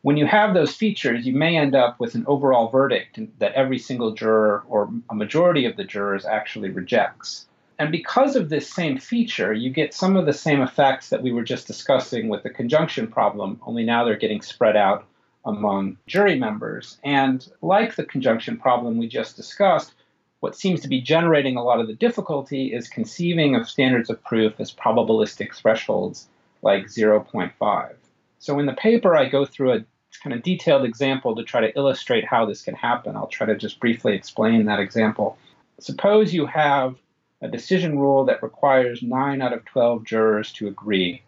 When 0.04 0.18
you 0.18 0.28
have 0.28 0.54
those 0.54 0.76
features, 0.76 1.26
you 1.26 1.34
may 1.34 1.58
end 1.58 1.74
up 1.74 2.00
with 2.00 2.14
an 2.14 2.26
overall 2.28 2.70
verdict 2.70 3.20
that 3.40 3.54
every 3.54 3.80
single 3.80 4.12
juror 4.12 4.64
or 4.68 4.90
a 5.10 5.16
majority 5.16 5.66
of 5.66 5.78
the 5.78 5.84
jurors 5.84 6.26
actually 6.26 6.70
rejects. 6.70 7.48
And 7.80 7.92
because 7.92 8.36
of 8.36 8.50
this 8.50 8.72
same 8.72 8.98
feature, 8.98 9.54
you 9.54 9.70
get 9.70 9.94
some 9.94 10.18
of 10.18 10.26
the 10.26 10.34
same 10.34 10.62
effects 10.62 11.10
that 11.10 11.22
we 11.22 11.32
were 11.32 11.44
just 11.44 11.68
discussing 11.68 12.28
with 12.28 12.44
the 12.44 12.50
conjunction 12.50 13.08
problem, 13.08 13.60
only 13.66 13.84
now 13.84 14.04
they're 14.04 14.16
getting 14.16 14.42
spread 14.42 14.76
out 14.76 15.06
among 15.46 15.98
jury 16.08 16.38
members. 16.38 16.98
And 17.04 17.48
like 17.62 17.96
the 17.96 18.04
conjunction 18.06 18.58
problem 18.58 18.98
we 18.98 19.08
just 19.08 19.36
discussed, 19.36 19.94
what 20.40 20.56
seems 20.56 20.82
to 20.82 20.88
be 20.88 21.02
generating 21.02 21.56
a 21.56 21.64
lot 21.64 21.80
of 21.80 21.88
the 21.88 21.94
difficulty 21.94 22.74
is 22.74 22.90
conceiving 22.90 23.56
of 23.56 23.70
standards 23.70 24.10
of 24.10 24.24
proof 24.24 24.60
as 24.60 24.74
probabilistic 24.74 25.56
thresholds 25.56 26.28
like 26.62 26.86
0.5. 26.86 27.94
So 28.40 28.60
in 28.60 28.66
the 28.66 28.74
paper, 28.74 29.16
I 29.16 29.30
go 29.30 29.46
through 29.46 29.74
a 29.74 29.86
kind 30.24 30.36
of 30.36 30.44
detailed 30.44 30.84
example 30.84 31.36
to 31.36 31.44
try 31.44 31.62
to 31.62 31.76
illustrate 31.78 32.26
how 32.26 32.46
this 32.46 32.62
can 32.62 32.76
happen. 32.76 33.16
I'll 33.16 33.28
try 33.28 33.48
to 33.48 33.56
just 33.56 33.80
briefly 33.80 34.16
explain 34.16 34.66
that 34.66 34.80
example. 34.80 35.38
Suppose 35.80 36.34
you 36.34 36.48
have 36.48 36.96
a 37.42 37.48
decision 37.48 38.00
rule 38.00 38.26
that 38.26 38.44
requires 38.44 39.02
9 39.02 39.42
out 39.42 39.54
of 39.54 39.66
12 39.66 40.04
jurors 40.04 40.52
to 40.54 40.68
agree. 40.68 41.22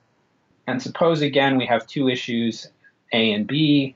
And 0.68 0.82
suppose 0.82 1.22
again 1.22 1.58
we 1.58 1.66
have 1.66 1.88
two 1.88 2.10
issues, 2.10 2.68
A 3.14 3.34
and 3.34 3.48
B, 3.48 3.96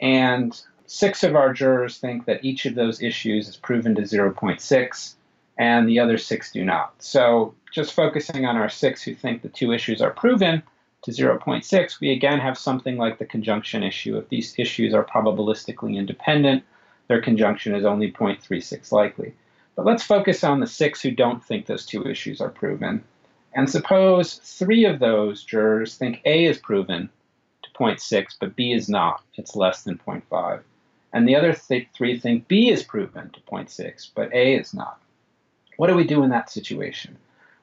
and 0.00 0.60
six 0.86 1.22
of 1.22 1.36
our 1.36 1.52
jurors 1.52 1.98
think 1.98 2.24
that 2.24 2.44
each 2.44 2.66
of 2.66 2.74
those 2.74 3.02
issues 3.02 3.48
is 3.48 3.56
proven 3.56 3.94
to 3.94 4.02
0.6, 4.02 5.14
and 5.58 5.88
the 5.88 6.00
other 6.00 6.18
six 6.18 6.50
do 6.50 6.64
not. 6.64 6.94
So 6.98 7.54
just 7.72 7.94
focusing 7.94 8.44
on 8.44 8.56
our 8.56 8.68
six 8.68 9.02
who 9.02 9.14
think 9.14 9.42
the 9.42 9.48
two 9.48 9.72
issues 9.72 10.00
are 10.00 10.10
proven 10.10 10.62
to 11.02 11.10
0.6, 11.10 12.00
we 12.00 12.10
again 12.10 12.40
have 12.40 12.58
something 12.58 12.96
like 12.96 13.18
the 13.18 13.24
conjunction 13.24 13.82
issue. 13.82 14.18
If 14.18 14.28
these 14.28 14.54
issues 14.58 14.92
are 14.92 15.04
probabilistically 15.04 15.96
independent, 15.96 16.64
their 17.08 17.22
conjunction 17.22 17.74
is 17.74 17.84
only 17.84 18.10
0.36 18.10 18.92
likely. 18.92 19.34
But 19.76 19.86
let's 19.86 20.02
focus 20.02 20.44
on 20.44 20.60
the 20.60 20.66
six 20.66 21.00
who 21.00 21.10
don't 21.10 21.44
think 21.44 21.66
those 21.66 21.86
two 21.86 22.06
issues 22.06 22.40
are 22.40 22.50
proven. 22.50 23.04
And 23.54 23.68
suppose 23.68 24.34
three 24.34 24.84
of 24.84 24.98
those 24.98 25.42
jurors 25.44 25.96
think 25.96 26.20
A 26.24 26.44
is 26.44 26.58
proven 26.58 27.10
to 27.62 27.70
0.6, 27.70 28.34
but 28.40 28.56
B 28.56 28.72
is 28.72 28.88
not. 28.88 29.22
It's 29.34 29.56
less 29.56 29.82
than 29.82 29.98
0.5 29.98 30.62
and 31.12 31.26
the 31.26 31.36
other 31.36 31.52
th- 31.52 31.88
three 31.94 32.18
think 32.18 32.48
B 32.48 32.70
is 32.70 32.82
proven 32.82 33.30
to 33.30 33.40
0.6, 33.40 34.10
but 34.14 34.32
A 34.32 34.54
is 34.54 34.72
not. 34.72 35.00
What 35.76 35.88
do 35.88 35.94
we 35.94 36.04
do 36.04 36.22
in 36.22 36.30
that 36.30 36.50
situation? 36.50 37.16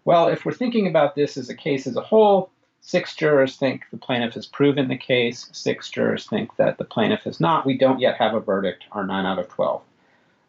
Well, 0.05 0.27
if 0.27 0.45
we're 0.45 0.53
thinking 0.53 0.87
about 0.87 1.15
this 1.15 1.37
as 1.37 1.49
a 1.49 1.55
case 1.55 1.87
as 1.87 1.95
a 1.95 2.01
whole, 2.01 2.49
six 2.81 3.15
jurors 3.15 3.55
think 3.55 3.83
the 3.91 3.97
plaintiff 3.97 4.33
has 4.33 4.45
proven 4.45 4.87
the 4.87 4.97
case, 4.97 5.49
six 5.51 5.89
jurors 5.89 6.27
think 6.27 6.55
that 6.57 6.77
the 6.77 6.85
plaintiff 6.85 7.23
has 7.23 7.39
not. 7.39 7.65
We 7.65 7.77
don't 7.77 7.99
yet 7.99 8.17
have 8.17 8.33
a 8.33 8.39
verdict, 8.39 8.85
our 8.91 9.05
9 9.05 9.25
out 9.25 9.39
of 9.39 9.49
12. 9.49 9.81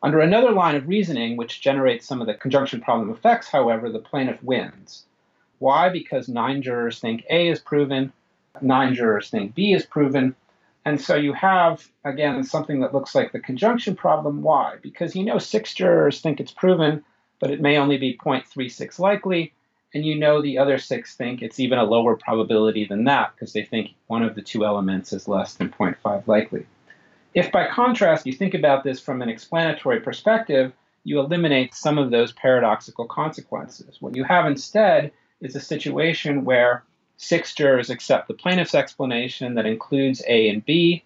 Under 0.02 0.20
another 0.20 0.52
line 0.52 0.76
of 0.76 0.86
reasoning, 0.86 1.36
which 1.36 1.60
generates 1.60 2.06
some 2.06 2.20
of 2.20 2.26
the 2.26 2.34
conjunction 2.34 2.80
problem 2.80 3.10
effects, 3.10 3.48
however, 3.48 3.90
the 3.90 3.98
plaintiff 3.98 4.42
wins. 4.42 5.04
Why? 5.58 5.88
Because 5.88 6.28
nine 6.28 6.62
jurors 6.62 7.00
think 7.00 7.24
A 7.30 7.48
is 7.48 7.58
proven, 7.58 8.12
nine 8.60 8.94
jurors 8.94 9.28
think 9.28 9.54
B 9.54 9.72
is 9.72 9.84
proven, 9.84 10.36
and 10.84 11.00
so 11.00 11.16
you 11.16 11.32
have, 11.34 11.86
again, 12.04 12.42
something 12.44 12.80
that 12.80 12.94
looks 12.94 13.14
like 13.14 13.32
the 13.32 13.40
conjunction 13.40 13.94
problem. 13.96 14.40
Why? 14.42 14.76
Because 14.80 15.14
you 15.14 15.24
know 15.24 15.38
six 15.38 15.74
jurors 15.74 16.20
think 16.20 16.40
it's 16.40 16.52
proven, 16.52 17.04
but 17.40 17.50
it 17.50 17.60
may 17.60 17.76
only 17.76 17.98
be 17.98 18.16
0.36 18.16 18.98
likely. 18.98 19.52
And 19.92 20.04
you 20.04 20.16
know 20.16 20.40
the 20.40 20.58
other 20.58 20.78
six 20.78 21.14
think 21.14 21.42
it's 21.42 21.60
even 21.60 21.78
a 21.78 21.84
lower 21.84 22.16
probability 22.16 22.84
than 22.84 23.04
that 23.04 23.32
because 23.34 23.52
they 23.52 23.64
think 23.64 23.90
one 24.06 24.22
of 24.22 24.34
the 24.34 24.42
two 24.42 24.64
elements 24.64 25.12
is 25.12 25.28
less 25.28 25.54
than 25.54 25.70
0.5 25.70 26.26
likely. 26.26 26.66
If 27.38 27.52
by 27.52 27.68
contrast 27.68 28.26
you 28.26 28.32
think 28.32 28.54
about 28.54 28.84
this 28.84 29.00
from 29.00 29.22
an 29.22 29.28
explanatory 29.28 30.00
perspective, 30.00 30.72
you 31.04 31.20
eliminate 31.20 31.74
some 31.74 31.98
of 31.98 32.10
those 32.10 32.32
paradoxical 32.32 33.06
consequences. 33.06 33.98
What 34.00 34.16
you 34.16 34.24
have 34.24 34.46
instead 34.46 35.12
is 35.40 35.54
a 35.54 35.60
situation 35.60 36.44
where 36.44 36.84
Six 37.20 37.52
jurors 37.52 37.90
accept 37.90 38.28
the 38.28 38.34
plaintiff's 38.34 38.76
explanation 38.76 39.54
that 39.54 39.66
includes 39.66 40.22
A 40.28 40.48
and 40.48 40.64
B. 40.64 41.02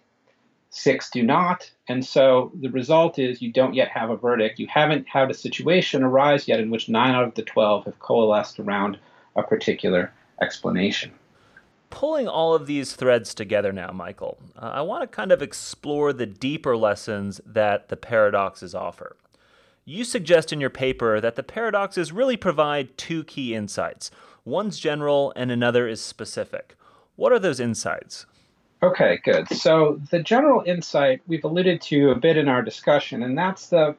Six 0.69 1.09
do 1.09 1.23
not. 1.23 1.71
And 1.87 2.05
so 2.05 2.51
the 2.53 2.69
result 2.69 3.17
is 3.17 3.41
you 3.41 3.51
don't 3.51 3.73
yet 3.73 3.87
have 3.89 4.11
a 4.11 4.15
verdict. 4.15 4.59
You 4.59 4.67
haven't 4.67 5.07
had 5.07 5.31
a 5.31 5.33
situation 5.33 6.03
arise 6.03 6.47
yet 6.47 6.59
in 6.59 6.69
which 6.69 6.87
nine 6.87 7.15
out 7.15 7.23
of 7.23 7.33
the 7.33 7.41
12 7.41 7.85
have 7.85 7.99
coalesced 7.99 8.59
around 8.59 8.99
a 9.35 9.41
particular 9.41 10.13
explanation. 10.39 11.11
Pulling 11.93 12.27
all 12.27 12.55
of 12.55 12.65
these 12.65 12.93
threads 12.93 13.35
together 13.35 13.71
now, 13.71 13.91
Michael, 13.91 14.39
uh, 14.57 14.71
I 14.73 14.81
want 14.81 15.03
to 15.03 15.15
kind 15.15 15.31
of 15.31 15.43
explore 15.43 16.11
the 16.11 16.25
deeper 16.25 16.75
lessons 16.75 17.39
that 17.45 17.89
the 17.89 17.95
paradoxes 17.95 18.73
offer. 18.73 19.15
You 19.85 20.03
suggest 20.03 20.51
in 20.51 20.59
your 20.59 20.71
paper 20.71 21.21
that 21.21 21.35
the 21.35 21.43
paradoxes 21.43 22.11
really 22.11 22.35
provide 22.35 22.97
two 22.97 23.23
key 23.23 23.53
insights. 23.53 24.09
One's 24.43 24.79
general 24.79 25.33
and 25.35 25.51
another 25.51 25.87
is 25.87 26.01
specific. 26.01 26.75
What 27.15 27.31
are 27.31 27.37
those 27.37 27.59
insights? 27.59 28.25
Okay, 28.81 29.19
good. 29.23 29.47
So, 29.49 30.01
the 30.09 30.23
general 30.23 30.63
insight 30.65 31.21
we've 31.27 31.45
alluded 31.45 31.79
to 31.83 32.09
a 32.09 32.15
bit 32.15 32.37
in 32.37 32.47
our 32.47 32.63
discussion, 32.63 33.21
and 33.21 33.37
that's 33.37 33.67
the 33.67 33.95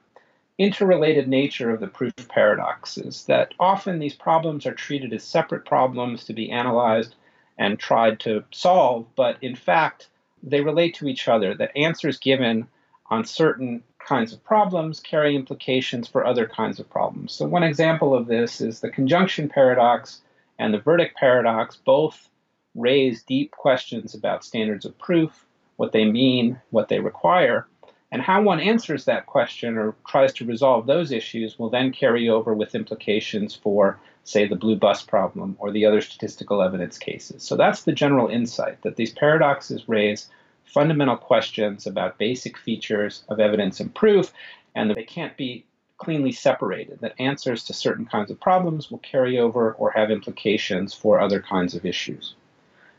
interrelated 0.58 1.28
nature 1.28 1.70
of 1.70 1.78
the 1.78 1.86
proof 1.86 2.14
paradoxes, 2.28 3.24
that 3.26 3.54
often 3.60 4.00
these 4.00 4.14
problems 4.14 4.66
are 4.66 4.74
treated 4.74 5.12
as 5.12 5.22
separate 5.22 5.64
problems 5.64 6.24
to 6.24 6.32
be 6.32 6.50
analyzed 6.50 7.14
and 7.58 7.78
tried 7.78 8.20
to 8.20 8.44
solve, 8.50 9.06
but 9.16 9.36
in 9.42 9.54
fact, 9.54 10.08
they 10.42 10.60
relate 10.60 10.94
to 10.96 11.08
each 11.08 11.28
other, 11.28 11.54
that 11.54 11.76
answers 11.76 12.18
given 12.18 12.66
on 13.10 13.24
certain 13.24 13.82
kinds 13.98 14.32
of 14.32 14.44
problems 14.44 15.00
carry 15.00 15.34
implications 15.34 16.06
for 16.08 16.26
other 16.26 16.46
kinds 16.46 16.78
of 16.78 16.88
problems. 16.90 17.32
So, 17.32 17.46
one 17.46 17.62
example 17.62 18.14
of 18.14 18.26
this 18.26 18.60
is 18.60 18.80
the 18.80 18.90
conjunction 18.90 19.48
paradox 19.48 20.20
and 20.58 20.72
the 20.72 20.78
verdict 20.78 21.16
paradox 21.16 21.76
both 21.76 22.28
raise 22.74 23.22
deep 23.22 23.52
questions 23.52 24.14
about 24.14 24.44
standards 24.44 24.84
of 24.84 24.98
proof, 24.98 25.46
what 25.76 25.92
they 25.92 26.04
mean, 26.04 26.60
what 26.70 26.88
they 26.88 27.00
require. 27.00 27.66
And 28.14 28.22
how 28.22 28.42
one 28.42 28.60
answers 28.60 29.06
that 29.06 29.26
question 29.26 29.76
or 29.76 29.96
tries 30.06 30.32
to 30.34 30.46
resolve 30.46 30.86
those 30.86 31.10
issues 31.10 31.58
will 31.58 31.68
then 31.68 31.90
carry 31.90 32.28
over 32.28 32.54
with 32.54 32.76
implications 32.76 33.56
for, 33.56 33.98
say, 34.22 34.46
the 34.46 34.54
blue 34.54 34.76
bus 34.76 35.02
problem 35.02 35.56
or 35.58 35.72
the 35.72 35.84
other 35.84 36.00
statistical 36.00 36.62
evidence 36.62 36.96
cases. 36.96 37.42
So 37.42 37.56
that's 37.56 37.82
the 37.82 37.90
general 37.90 38.28
insight 38.28 38.80
that 38.82 38.94
these 38.94 39.10
paradoxes 39.10 39.88
raise 39.88 40.30
fundamental 40.64 41.16
questions 41.16 41.88
about 41.88 42.16
basic 42.16 42.56
features 42.56 43.24
of 43.28 43.40
evidence 43.40 43.80
and 43.80 43.92
proof, 43.92 44.32
and 44.76 44.88
that 44.88 44.94
they 44.94 45.02
can't 45.02 45.36
be 45.36 45.64
cleanly 45.98 46.30
separated, 46.30 47.00
that 47.00 47.16
answers 47.18 47.64
to 47.64 47.72
certain 47.72 48.06
kinds 48.06 48.30
of 48.30 48.38
problems 48.38 48.92
will 48.92 48.98
carry 48.98 49.40
over 49.40 49.72
or 49.72 49.90
have 49.90 50.12
implications 50.12 50.94
for 50.94 51.18
other 51.18 51.40
kinds 51.42 51.74
of 51.74 51.84
issues. 51.84 52.36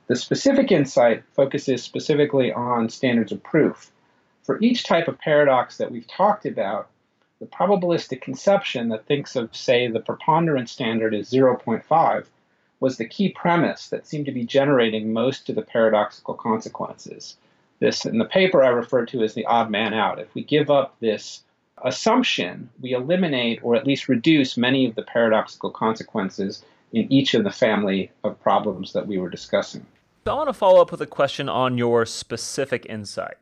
The 0.08 0.17
specific 0.17 0.73
insight 0.73 1.23
focuses 1.32 1.82
specifically 1.84 2.51
on 2.51 2.89
standards 2.89 3.32
of 3.32 3.41
proof. 3.41 3.93
For 4.45 4.62
each 4.62 4.84
type 4.84 5.08
of 5.08 5.17
paradox 5.17 5.77
that 5.77 5.91
we've 5.91 6.08
talked 6.08 6.45
about, 6.45 6.88
the 7.39 7.47
probabilistic 7.47 8.21
conception 8.21 8.89
that 8.89 9.08
thinks 9.08 9.36
of, 9.36 9.55
say, 9.55 9.88
the 9.88 9.99
preponderance 9.99 10.71
standard 10.71 11.15
as 11.15 11.31
0.5 11.31 12.25
was 12.79 12.97
the 12.97 13.08
key 13.08 13.29
premise 13.29 13.89
that 13.89 14.05
seemed 14.05 14.27
to 14.27 14.31
be 14.31 14.45
generating 14.45 15.12
most 15.12 15.49
of 15.49 15.55
the 15.55 15.63
paradoxical 15.63 16.36
consequences. 16.36 17.38
This, 17.79 18.05
in 18.05 18.19
the 18.19 18.25
paper, 18.25 18.63
I 18.63 18.69
refer 18.69 19.05
to 19.08 19.23
as 19.23 19.34
the 19.34 19.45
odd 19.45 19.71
man 19.71 19.95
out. 19.95 20.19
If 20.19 20.34
we 20.36 20.43
give 20.43 20.69
up 20.69 20.95
this 20.99 21.41
assumption, 21.84 22.69
we 22.79 22.93
eliminate 22.93 23.60
or 23.63 23.75
at 23.75 23.88
least 23.88 24.08
reduce 24.08 24.58
many 24.58 24.86
of 24.86 24.93
the 24.93 25.01
paradoxical 25.01 25.71
consequences 25.71 26.63
in 26.93 27.12
each 27.12 27.34
of 27.34 27.43
the 27.43 27.51
family 27.51 28.12
of 28.23 28.39
problems 28.41 28.93
that 28.93 29.08
we 29.08 29.17
were 29.17 29.29
discussing. 29.29 29.86
So 30.25 30.31
I 30.31 30.36
want 30.36 30.49
to 30.49 30.53
follow 30.53 30.81
up 30.81 30.91
with 30.91 31.01
a 31.01 31.08
question 31.08 31.49
on 31.49 31.77
your 31.77 32.05
specific 32.05 32.86
insight. 32.88 33.38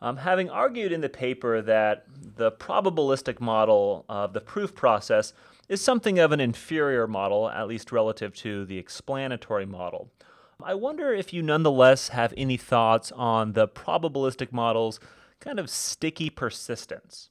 Um, 0.00 0.18
having 0.18 0.48
argued 0.48 0.92
in 0.92 1.00
the 1.00 1.08
paper 1.08 1.60
that 1.62 2.06
the 2.36 2.52
probabilistic 2.52 3.40
model 3.40 4.04
of 4.08 4.32
the 4.32 4.40
proof 4.40 4.74
process 4.74 5.32
is 5.68 5.80
something 5.80 6.18
of 6.18 6.32
an 6.32 6.40
inferior 6.40 7.06
model, 7.06 7.48
at 7.50 7.66
least 7.66 7.90
relative 7.90 8.32
to 8.36 8.64
the 8.64 8.78
explanatory 8.78 9.66
model, 9.66 10.10
I 10.62 10.74
wonder 10.74 11.14
if 11.14 11.32
you 11.32 11.40
nonetheless 11.40 12.08
have 12.08 12.34
any 12.36 12.56
thoughts 12.56 13.12
on 13.12 13.52
the 13.52 13.68
probabilistic 13.68 14.50
model's 14.50 14.98
kind 15.38 15.60
of 15.60 15.70
sticky 15.70 16.30
persistence. 16.30 17.30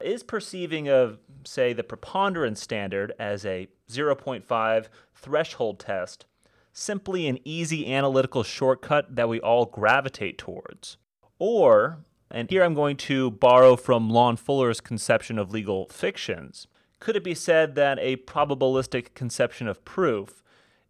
Is 0.00 0.22
perceiving 0.22 0.88
of, 0.88 1.18
say, 1.44 1.74
the 1.74 1.84
preponderance 1.84 2.62
standard 2.62 3.12
as 3.18 3.44
a 3.44 3.68
0.5 3.90 4.86
threshold 5.14 5.78
test 5.78 6.24
simply 6.72 7.28
an 7.28 7.38
easy 7.44 7.92
analytical 7.92 8.42
shortcut 8.42 9.16
that 9.16 9.28
we 9.28 9.38
all 9.38 9.66
gravitate 9.66 10.38
towards? 10.38 10.96
Or, 11.44 11.98
and 12.30 12.48
here 12.48 12.62
I'm 12.62 12.72
going 12.72 12.96
to 12.98 13.32
borrow 13.32 13.74
from 13.74 14.08
Lon 14.08 14.36
Fuller's 14.36 14.80
conception 14.80 15.40
of 15.40 15.50
legal 15.50 15.88
fictions, 15.88 16.68
could 17.00 17.16
it 17.16 17.24
be 17.24 17.34
said 17.34 17.74
that 17.74 17.98
a 17.98 18.18
probabilistic 18.18 19.14
conception 19.14 19.66
of 19.66 19.84
proof 19.84 20.44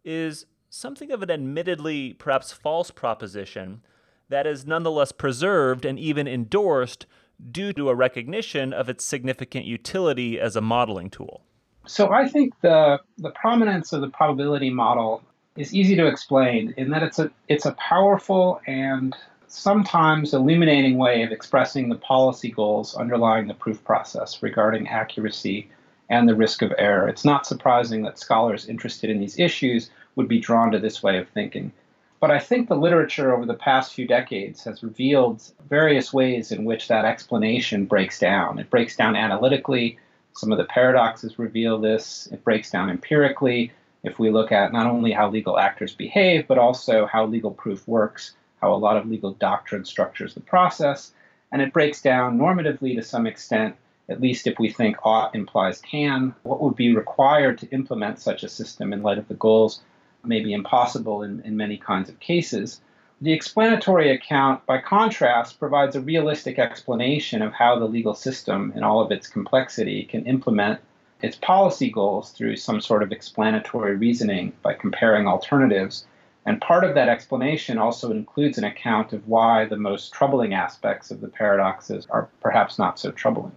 is 0.05 0.45
something 0.69 1.11
of 1.11 1.23
an 1.23 1.31
admittedly 1.31 2.13
perhaps 2.13 2.51
false 2.51 2.91
proposition 2.91 3.81
that 4.29 4.45
is 4.45 4.63
nonetheless 4.63 5.11
preserved 5.11 5.85
and 5.85 5.97
even 5.97 6.27
endorsed 6.27 7.07
due 7.49 7.73
to 7.73 7.89
a 7.89 7.95
recognition 7.95 8.73
of 8.73 8.89
its 8.89 9.03
significant 9.03 9.65
utility 9.65 10.39
as 10.39 10.55
a 10.55 10.61
modeling 10.61 11.09
tool? 11.09 11.41
So 11.87 12.11
I 12.11 12.27
think 12.27 12.53
the 12.61 12.99
the 13.17 13.31
prominence 13.31 13.91
of 13.91 14.01
the 14.01 14.09
probability 14.09 14.69
model 14.69 15.23
is 15.57 15.73
easy 15.73 15.95
to 15.95 16.05
explain 16.05 16.75
in 16.77 16.91
that 16.91 17.01
it's 17.01 17.17
a 17.17 17.31
it's 17.47 17.65
a 17.65 17.71
powerful 17.71 18.61
and 18.67 19.15
sometimes 19.53 20.33
illuminating 20.33 20.97
way 20.97 21.21
of 21.21 21.31
expressing 21.31 21.87
the 21.87 21.95
policy 21.95 22.49
goals 22.49 22.95
underlying 22.95 23.47
the 23.47 23.53
proof 23.53 23.83
process 23.83 24.41
regarding 24.41 24.87
accuracy 24.87 25.69
and 26.09 26.27
the 26.27 26.35
risk 26.35 26.63
of 26.63 26.73
error. 26.77 27.07
It's 27.07 27.23
not 27.23 27.45
surprising 27.45 28.01
that 28.01 28.17
scholars 28.17 28.67
interested 28.67 29.11
in 29.11 29.19
these 29.19 29.39
issues 29.39 29.91
would 30.15 30.27
be 30.27 30.39
drawn 30.39 30.71
to 30.71 30.79
this 30.79 31.03
way 31.03 31.17
of 31.17 31.29
thinking. 31.29 31.71
But 32.19 32.31
I 32.31 32.39
think 32.39 32.67
the 32.67 32.75
literature 32.75 33.33
over 33.33 33.45
the 33.45 33.53
past 33.53 33.93
few 33.93 34.07
decades 34.07 34.63
has 34.63 34.81
revealed 34.81 35.43
various 35.69 36.11
ways 36.11 36.51
in 36.51 36.65
which 36.65 36.87
that 36.87 37.05
explanation 37.05 37.85
breaks 37.85 38.17
down. 38.17 38.57
It 38.57 38.69
breaks 38.69 38.95
down 38.95 39.15
analytically. 39.15 39.99
Some 40.33 40.51
of 40.51 40.57
the 40.57 40.65
paradoxes 40.65 41.37
reveal 41.37 41.77
this. 41.77 42.27
It 42.31 42.43
breaks 42.43 42.71
down 42.71 42.89
empirically 42.89 43.71
if 44.03 44.17
we 44.17 44.31
look 44.31 44.51
at 44.51 44.73
not 44.73 44.87
only 44.87 45.11
how 45.11 45.29
legal 45.29 45.59
actors 45.59 45.93
behave, 45.93 46.47
but 46.47 46.57
also 46.57 47.05
how 47.05 47.25
legal 47.25 47.51
proof 47.51 47.87
works, 47.87 48.33
how 48.63 48.73
a 48.73 48.75
lot 48.75 48.95
of 48.95 49.05
legal 49.05 49.33
doctrine 49.33 49.83
structures 49.83 50.33
the 50.33 50.39
process, 50.39 51.11
and 51.51 51.61
it 51.61 51.73
breaks 51.73 52.01
down 52.01 52.37
normatively 52.37 52.95
to 52.95 53.03
some 53.03 53.27
extent, 53.27 53.75
at 54.07 54.21
least 54.21 54.47
if 54.47 54.57
we 54.57 54.69
think 54.69 54.95
ought 55.03 55.35
implies 55.35 55.81
can, 55.81 56.33
what 56.43 56.61
would 56.61 56.75
be 56.77 56.95
required 56.95 57.57
to 57.57 57.69
implement 57.71 58.19
such 58.19 58.41
a 58.41 58.47
system 58.47 58.93
in 58.93 59.03
light 59.03 59.17
of 59.17 59.27
the 59.27 59.33
goals 59.33 59.81
may 60.23 60.39
be 60.39 60.53
impossible 60.53 61.23
in, 61.23 61.41
in 61.41 61.57
many 61.57 61.75
kinds 61.75 62.07
of 62.07 62.17
cases. 62.21 62.79
The 63.19 63.33
explanatory 63.33 64.11
account, 64.11 64.65
by 64.65 64.77
contrast, 64.79 65.59
provides 65.59 65.97
a 65.97 66.01
realistic 66.01 66.57
explanation 66.57 67.41
of 67.41 67.51
how 67.51 67.77
the 67.77 67.85
legal 67.85 68.13
system, 68.13 68.71
in 68.77 68.83
all 68.83 69.01
of 69.01 69.11
its 69.11 69.27
complexity, 69.27 70.05
can 70.05 70.25
implement 70.25 70.79
its 71.21 71.35
policy 71.35 71.89
goals 71.89 72.31
through 72.31 72.55
some 72.55 72.79
sort 72.79 73.03
of 73.03 73.11
explanatory 73.11 73.97
reasoning 73.97 74.53
by 74.61 74.73
comparing 74.73 75.27
alternatives. 75.27 76.05
And 76.45 76.59
part 76.59 76.83
of 76.83 76.93
that 76.95 77.07
explanation 77.07 77.77
also 77.77 78.11
includes 78.11 78.57
an 78.57 78.65
account 78.65 79.13
of 79.13 79.27
why 79.27 79.65
the 79.65 79.77
most 79.77 80.11
troubling 80.11 80.53
aspects 80.53 81.09
of 81.09 81.21
the 81.21 81.29
paradoxes 81.29 82.05
are 82.09 82.29
perhaps 82.41 82.77
not 82.77 82.99
so 82.99 83.11
troubling. 83.11 83.53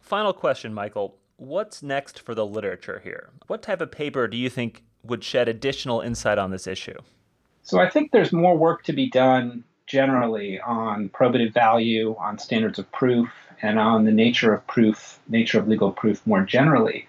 Final 0.00 0.32
question, 0.32 0.74
Michael. 0.74 1.16
What's 1.36 1.82
next 1.82 2.18
for 2.18 2.34
the 2.34 2.44
literature 2.44 3.00
here? 3.04 3.30
What 3.46 3.62
type 3.62 3.80
of 3.80 3.92
paper 3.92 4.26
do 4.26 4.36
you 4.36 4.50
think 4.50 4.82
would 5.04 5.22
shed 5.22 5.48
additional 5.48 6.00
insight 6.00 6.38
on 6.38 6.50
this 6.50 6.66
issue? 6.66 6.98
So 7.62 7.78
I 7.78 7.88
think 7.88 8.10
there's 8.10 8.32
more 8.32 8.56
work 8.56 8.82
to 8.84 8.92
be 8.92 9.08
done 9.08 9.62
generally 9.86 10.60
on 10.60 11.10
probative 11.10 11.52
value, 11.52 12.16
on 12.18 12.38
standards 12.38 12.78
of 12.78 12.90
proof, 12.92 13.30
and 13.62 13.78
on 13.78 14.04
the 14.04 14.12
nature 14.12 14.52
of 14.52 14.66
proof, 14.66 15.20
nature 15.28 15.58
of 15.58 15.68
legal 15.68 15.92
proof 15.92 16.26
more 16.26 16.42
generally. 16.42 17.06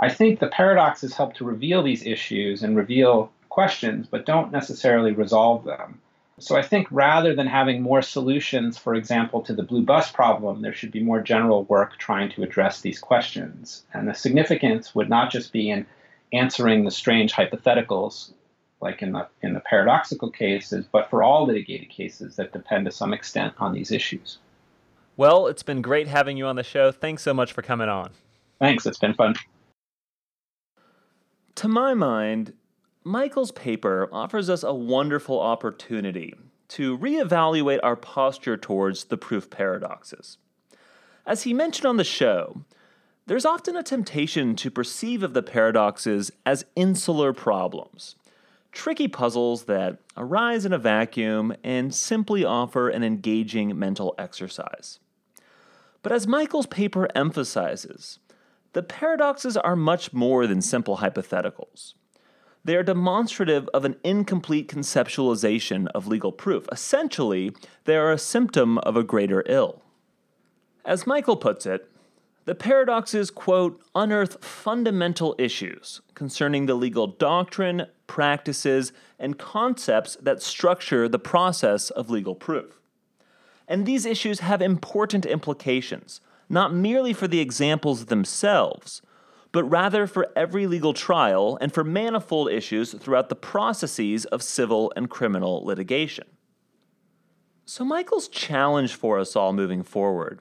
I 0.00 0.08
think 0.08 0.40
the 0.40 0.48
paradoxes 0.48 1.14
help 1.14 1.34
to 1.34 1.44
reveal 1.44 1.82
these 1.82 2.04
issues 2.06 2.62
and 2.62 2.76
reveal 2.76 3.30
questions, 3.50 4.06
but 4.10 4.24
don't 4.24 4.52
necessarily 4.52 5.12
resolve 5.12 5.64
them. 5.64 6.00
So 6.38 6.56
I 6.56 6.62
think 6.62 6.88
rather 6.90 7.34
than 7.34 7.46
having 7.46 7.82
more 7.82 8.00
solutions, 8.00 8.78
for 8.78 8.94
example, 8.94 9.42
to 9.42 9.52
the 9.52 9.62
blue 9.62 9.82
bus 9.82 10.10
problem, 10.10 10.62
there 10.62 10.72
should 10.72 10.90
be 10.90 11.02
more 11.02 11.20
general 11.20 11.64
work 11.64 11.98
trying 11.98 12.30
to 12.30 12.42
address 12.42 12.80
these 12.80 12.98
questions. 12.98 13.84
And 13.92 14.08
the 14.08 14.14
significance 14.14 14.94
would 14.94 15.10
not 15.10 15.30
just 15.30 15.52
be 15.52 15.68
in 15.68 15.84
answering 16.32 16.84
the 16.84 16.90
strange 16.90 17.32
hypotheticals, 17.34 18.32
like 18.80 19.02
in 19.02 19.12
the 19.12 19.28
in 19.42 19.52
the 19.52 19.60
paradoxical 19.60 20.30
cases, 20.30 20.86
but 20.90 21.10
for 21.10 21.22
all 21.22 21.46
litigated 21.46 21.90
cases 21.90 22.36
that 22.36 22.52
depend 22.52 22.86
to 22.86 22.90
some 22.90 23.12
extent 23.12 23.52
on 23.58 23.74
these 23.74 23.92
issues. 23.92 24.38
Well, 25.18 25.46
it's 25.46 25.62
been 25.62 25.82
great 25.82 26.08
having 26.08 26.38
you 26.38 26.46
on 26.46 26.56
the 26.56 26.62
show. 26.62 26.90
Thanks 26.90 27.22
so 27.22 27.34
much 27.34 27.52
for 27.52 27.60
coming 27.60 27.90
on. 27.90 28.12
Thanks, 28.58 28.86
it's 28.86 28.98
been 28.98 29.12
fun. 29.12 29.34
To 31.56 31.68
my 31.68 31.92
mind, 31.92 32.54
Michael's 33.04 33.52
paper 33.52 34.10
offers 34.12 34.50
us 34.50 34.62
a 34.62 34.74
wonderful 34.74 35.40
opportunity 35.40 36.34
to 36.68 36.98
reevaluate 36.98 37.80
our 37.82 37.96
posture 37.96 38.58
towards 38.58 39.04
the 39.04 39.16
proof 39.16 39.48
paradoxes. 39.48 40.36
As 41.26 41.44
he 41.44 41.54
mentioned 41.54 41.86
on 41.86 41.96
the 41.96 42.04
show, 42.04 42.62
there's 43.26 43.46
often 43.46 43.74
a 43.74 43.82
temptation 43.82 44.54
to 44.56 44.70
perceive 44.70 45.22
of 45.22 45.32
the 45.32 45.42
paradoxes 45.42 46.30
as 46.44 46.66
insular 46.76 47.32
problems, 47.32 48.16
tricky 48.70 49.08
puzzles 49.08 49.64
that 49.64 49.98
arise 50.18 50.66
in 50.66 50.72
a 50.74 50.78
vacuum 50.78 51.54
and 51.64 51.94
simply 51.94 52.44
offer 52.44 52.90
an 52.90 53.02
engaging 53.02 53.78
mental 53.78 54.14
exercise. 54.18 54.98
But 56.02 56.12
as 56.12 56.26
Michael's 56.26 56.66
paper 56.66 57.08
emphasizes, 57.14 58.18
the 58.74 58.82
paradoxes 58.82 59.56
are 59.56 59.74
much 59.74 60.12
more 60.12 60.46
than 60.46 60.60
simple 60.60 60.98
hypotheticals. 60.98 61.94
They 62.64 62.76
are 62.76 62.82
demonstrative 62.82 63.68
of 63.72 63.84
an 63.84 63.96
incomplete 64.04 64.68
conceptualization 64.68 65.88
of 65.94 66.06
legal 66.06 66.32
proof. 66.32 66.68
Essentially, 66.70 67.52
they 67.84 67.96
are 67.96 68.12
a 68.12 68.18
symptom 68.18 68.78
of 68.78 68.96
a 68.96 69.04
greater 69.04 69.42
ill. 69.46 69.82
As 70.84 71.06
Michael 71.06 71.36
puts 71.36 71.64
it, 71.66 71.90
the 72.44 72.54
paradoxes, 72.54 73.30
quote, 73.30 73.80
unearth 73.94 74.44
fundamental 74.44 75.34
issues 75.38 76.00
concerning 76.14 76.66
the 76.66 76.74
legal 76.74 77.06
doctrine, 77.06 77.86
practices, 78.06 78.92
and 79.18 79.38
concepts 79.38 80.16
that 80.20 80.42
structure 80.42 81.08
the 81.08 81.18
process 81.18 81.90
of 81.90 82.10
legal 82.10 82.34
proof. 82.34 82.80
And 83.68 83.86
these 83.86 84.04
issues 84.04 84.40
have 84.40 84.60
important 84.60 85.24
implications, 85.24 86.20
not 86.48 86.74
merely 86.74 87.12
for 87.12 87.28
the 87.28 87.40
examples 87.40 88.06
themselves, 88.06 89.00
but 89.52 89.64
rather 89.64 90.06
for 90.06 90.28
every 90.36 90.66
legal 90.66 90.92
trial 90.92 91.58
and 91.60 91.72
for 91.72 91.84
manifold 91.84 92.50
issues 92.50 92.92
throughout 92.94 93.28
the 93.28 93.34
processes 93.34 94.24
of 94.26 94.42
civil 94.42 94.92
and 94.96 95.10
criminal 95.10 95.64
litigation. 95.64 96.26
So, 97.64 97.84
Michael's 97.84 98.28
challenge 98.28 98.94
for 98.94 99.18
us 99.18 99.36
all 99.36 99.52
moving 99.52 99.82
forward 99.82 100.40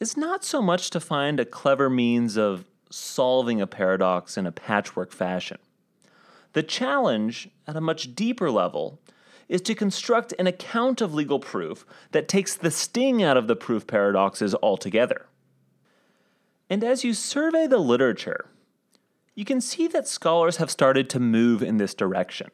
is 0.00 0.16
not 0.16 0.44
so 0.44 0.62
much 0.62 0.90
to 0.90 1.00
find 1.00 1.40
a 1.40 1.44
clever 1.44 1.90
means 1.90 2.36
of 2.36 2.64
solving 2.90 3.60
a 3.60 3.66
paradox 3.66 4.36
in 4.36 4.46
a 4.46 4.52
patchwork 4.52 5.12
fashion. 5.12 5.58
The 6.52 6.62
challenge, 6.62 7.48
at 7.66 7.76
a 7.76 7.80
much 7.80 8.14
deeper 8.14 8.50
level, 8.50 9.00
is 9.48 9.60
to 9.62 9.74
construct 9.74 10.34
an 10.38 10.46
account 10.46 11.00
of 11.00 11.14
legal 11.14 11.40
proof 11.40 11.84
that 12.12 12.28
takes 12.28 12.54
the 12.54 12.70
sting 12.70 13.22
out 13.22 13.36
of 13.36 13.46
the 13.46 13.56
proof 13.56 13.86
paradoxes 13.86 14.54
altogether. 14.62 15.26
And 16.70 16.84
as 16.84 17.04
you 17.04 17.14
survey 17.14 17.66
the 17.66 17.78
literature, 17.78 18.46
you 19.34 19.44
can 19.44 19.60
see 19.60 19.86
that 19.88 20.08
scholars 20.08 20.56
have 20.56 20.70
started 20.70 21.08
to 21.10 21.20
move 21.20 21.62
in 21.62 21.78
this 21.78 21.94
direction. 21.94 22.50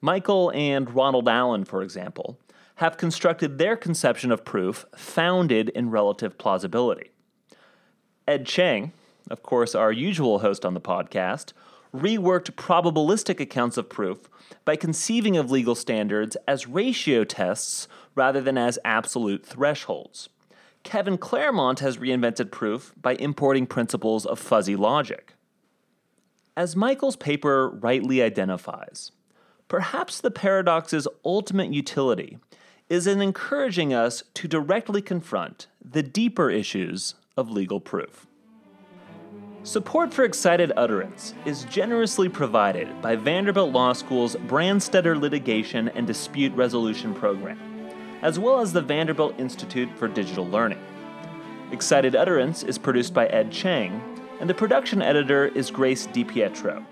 Michael 0.00 0.52
and 0.54 0.94
Ronald 0.94 1.28
Allen, 1.28 1.64
for 1.64 1.82
example, 1.82 2.38
have 2.76 2.96
constructed 2.96 3.58
their 3.58 3.76
conception 3.76 4.30
of 4.32 4.44
proof 4.44 4.86
founded 4.96 5.68
in 5.70 5.90
relative 5.90 6.38
plausibility. 6.38 7.10
Ed 8.26 8.46
Cheng, 8.46 8.92
of 9.30 9.42
course, 9.42 9.74
our 9.74 9.92
usual 9.92 10.38
host 10.38 10.64
on 10.64 10.74
the 10.74 10.80
podcast, 10.80 11.52
reworked 11.94 12.52
probabilistic 12.52 13.40
accounts 13.40 13.76
of 13.76 13.88
proof 13.88 14.30
by 14.64 14.76
conceiving 14.76 15.36
of 15.36 15.50
legal 15.50 15.74
standards 15.74 16.36
as 16.46 16.66
ratio 16.66 17.24
tests 17.24 17.88
rather 18.14 18.40
than 18.40 18.56
as 18.56 18.78
absolute 18.84 19.44
thresholds. 19.44 20.28
Kevin 20.82 21.18
Clermont 21.18 21.80
has 21.80 21.98
reinvented 21.98 22.50
proof 22.50 22.94
by 23.00 23.14
importing 23.14 23.66
principles 23.66 24.24
of 24.24 24.38
fuzzy 24.38 24.76
logic. 24.76 25.34
As 26.56 26.76
Michael's 26.76 27.16
paper 27.16 27.70
rightly 27.70 28.22
identifies, 28.22 29.12
perhaps 29.68 30.20
the 30.20 30.30
paradox's 30.30 31.06
ultimate 31.24 31.72
utility 31.72 32.38
is 32.88 33.06
in 33.06 33.22
encouraging 33.22 33.94
us 33.94 34.24
to 34.34 34.48
directly 34.48 35.00
confront 35.00 35.68
the 35.82 36.02
deeper 36.02 36.50
issues 36.50 37.14
of 37.36 37.50
legal 37.50 37.80
proof. 37.80 38.26
Support 39.62 40.12
for 40.12 40.24
Excited 40.24 40.72
Utterance 40.76 41.34
is 41.44 41.64
generously 41.64 42.28
provided 42.28 43.00
by 43.02 43.14
Vanderbilt 43.14 43.72
Law 43.72 43.92
School's 43.92 44.34
Branstetter 44.34 45.20
Litigation 45.20 45.90
and 45.90 46.06
Dispute 46.06 46.52
Resolution 46.54 47.14
Program, 47.14 47.58
as 48.22 48.38
well 48.38 48.60
as 48.60 48.72
the 48.72 48.82
Vanderbilt 48.82 49.38
Institute 49.38 49.88
for 49.96 50.08
Digital 50.08 50.46
Learning. 50.46 50.80
Excited 51.72 52.16
Utterance 52.16 52.62
is 52.62 52.78
produced 52.78 53.14
by 53.14 53.26
Ed 53.26 53.50
Cheng, 53.50 54.02
and 54.40 54.50
the 54.50 54.54
production 54.54 55.02
editor 55.02 55.46
is 55.46 55.70
Grace 55.70 56.06
DiPietro. 56.08 56.84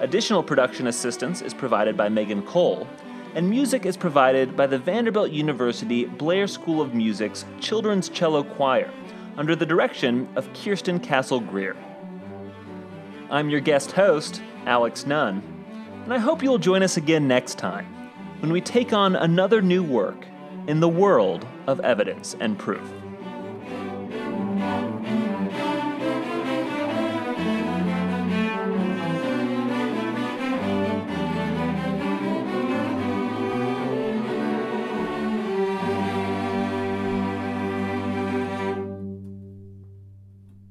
Additional 0.00 0.42
production 0.42 0.86
assistance 0.86 1.42
is 1.42 1.54
provided 1.54 1.96
by 1.96 2.08
Megan 2.08 2.42
Cole, 2.42 2.86
and 3.34 3.48
music 3.48 3.86
is 3.86 3.96
provided 3.96 4.56
by 4.56 4.66
the 4.66 4.78
Vanderbilt 4.78 5.30
University 5.30 6.04
Blair 6.04 6.46
School 6.46 6.80
of 6.80 6.94
Music's 6.94 7.44
Children's 7.60 8.08
Cello 8.08 8.42
Choir 8.42 8.90
under 9.36 9.56
the 9.56 9.64
direction 9.64 10.28
of 10.36 10.52
Kirsten 10.52 11.00
Castle 11.00 11.40
Greer. 11.40 11.76
I'm 13.30 13.48
your 13.48 13.60
guest 13.60 13.92
host, 13.92 14.42
Alex 14.66 15.06
Nunn, 15.06 15.42
and 16.04 16.12
I 16.12 16.18
hope 16.18 16.42
you'll 16.42 16.58
join 16.58 16.82
us 16.82 16.98
again 16.98 17.26
next 17.26 17.56
time 17.56 17.86
when 18.40 18.52
we 18.52 18.60
take 18.60 18.92
on 18.92 19.16
another 19.16 19.62
new 19.62 19.82
work 19.82 20.26
in 20.68 20.78
the 20.78 20.88
world 20.88 21.46
of 21.66 21.80
evidence 21.80 22.36
and 22.38 22.58
proof. 22.58 23.01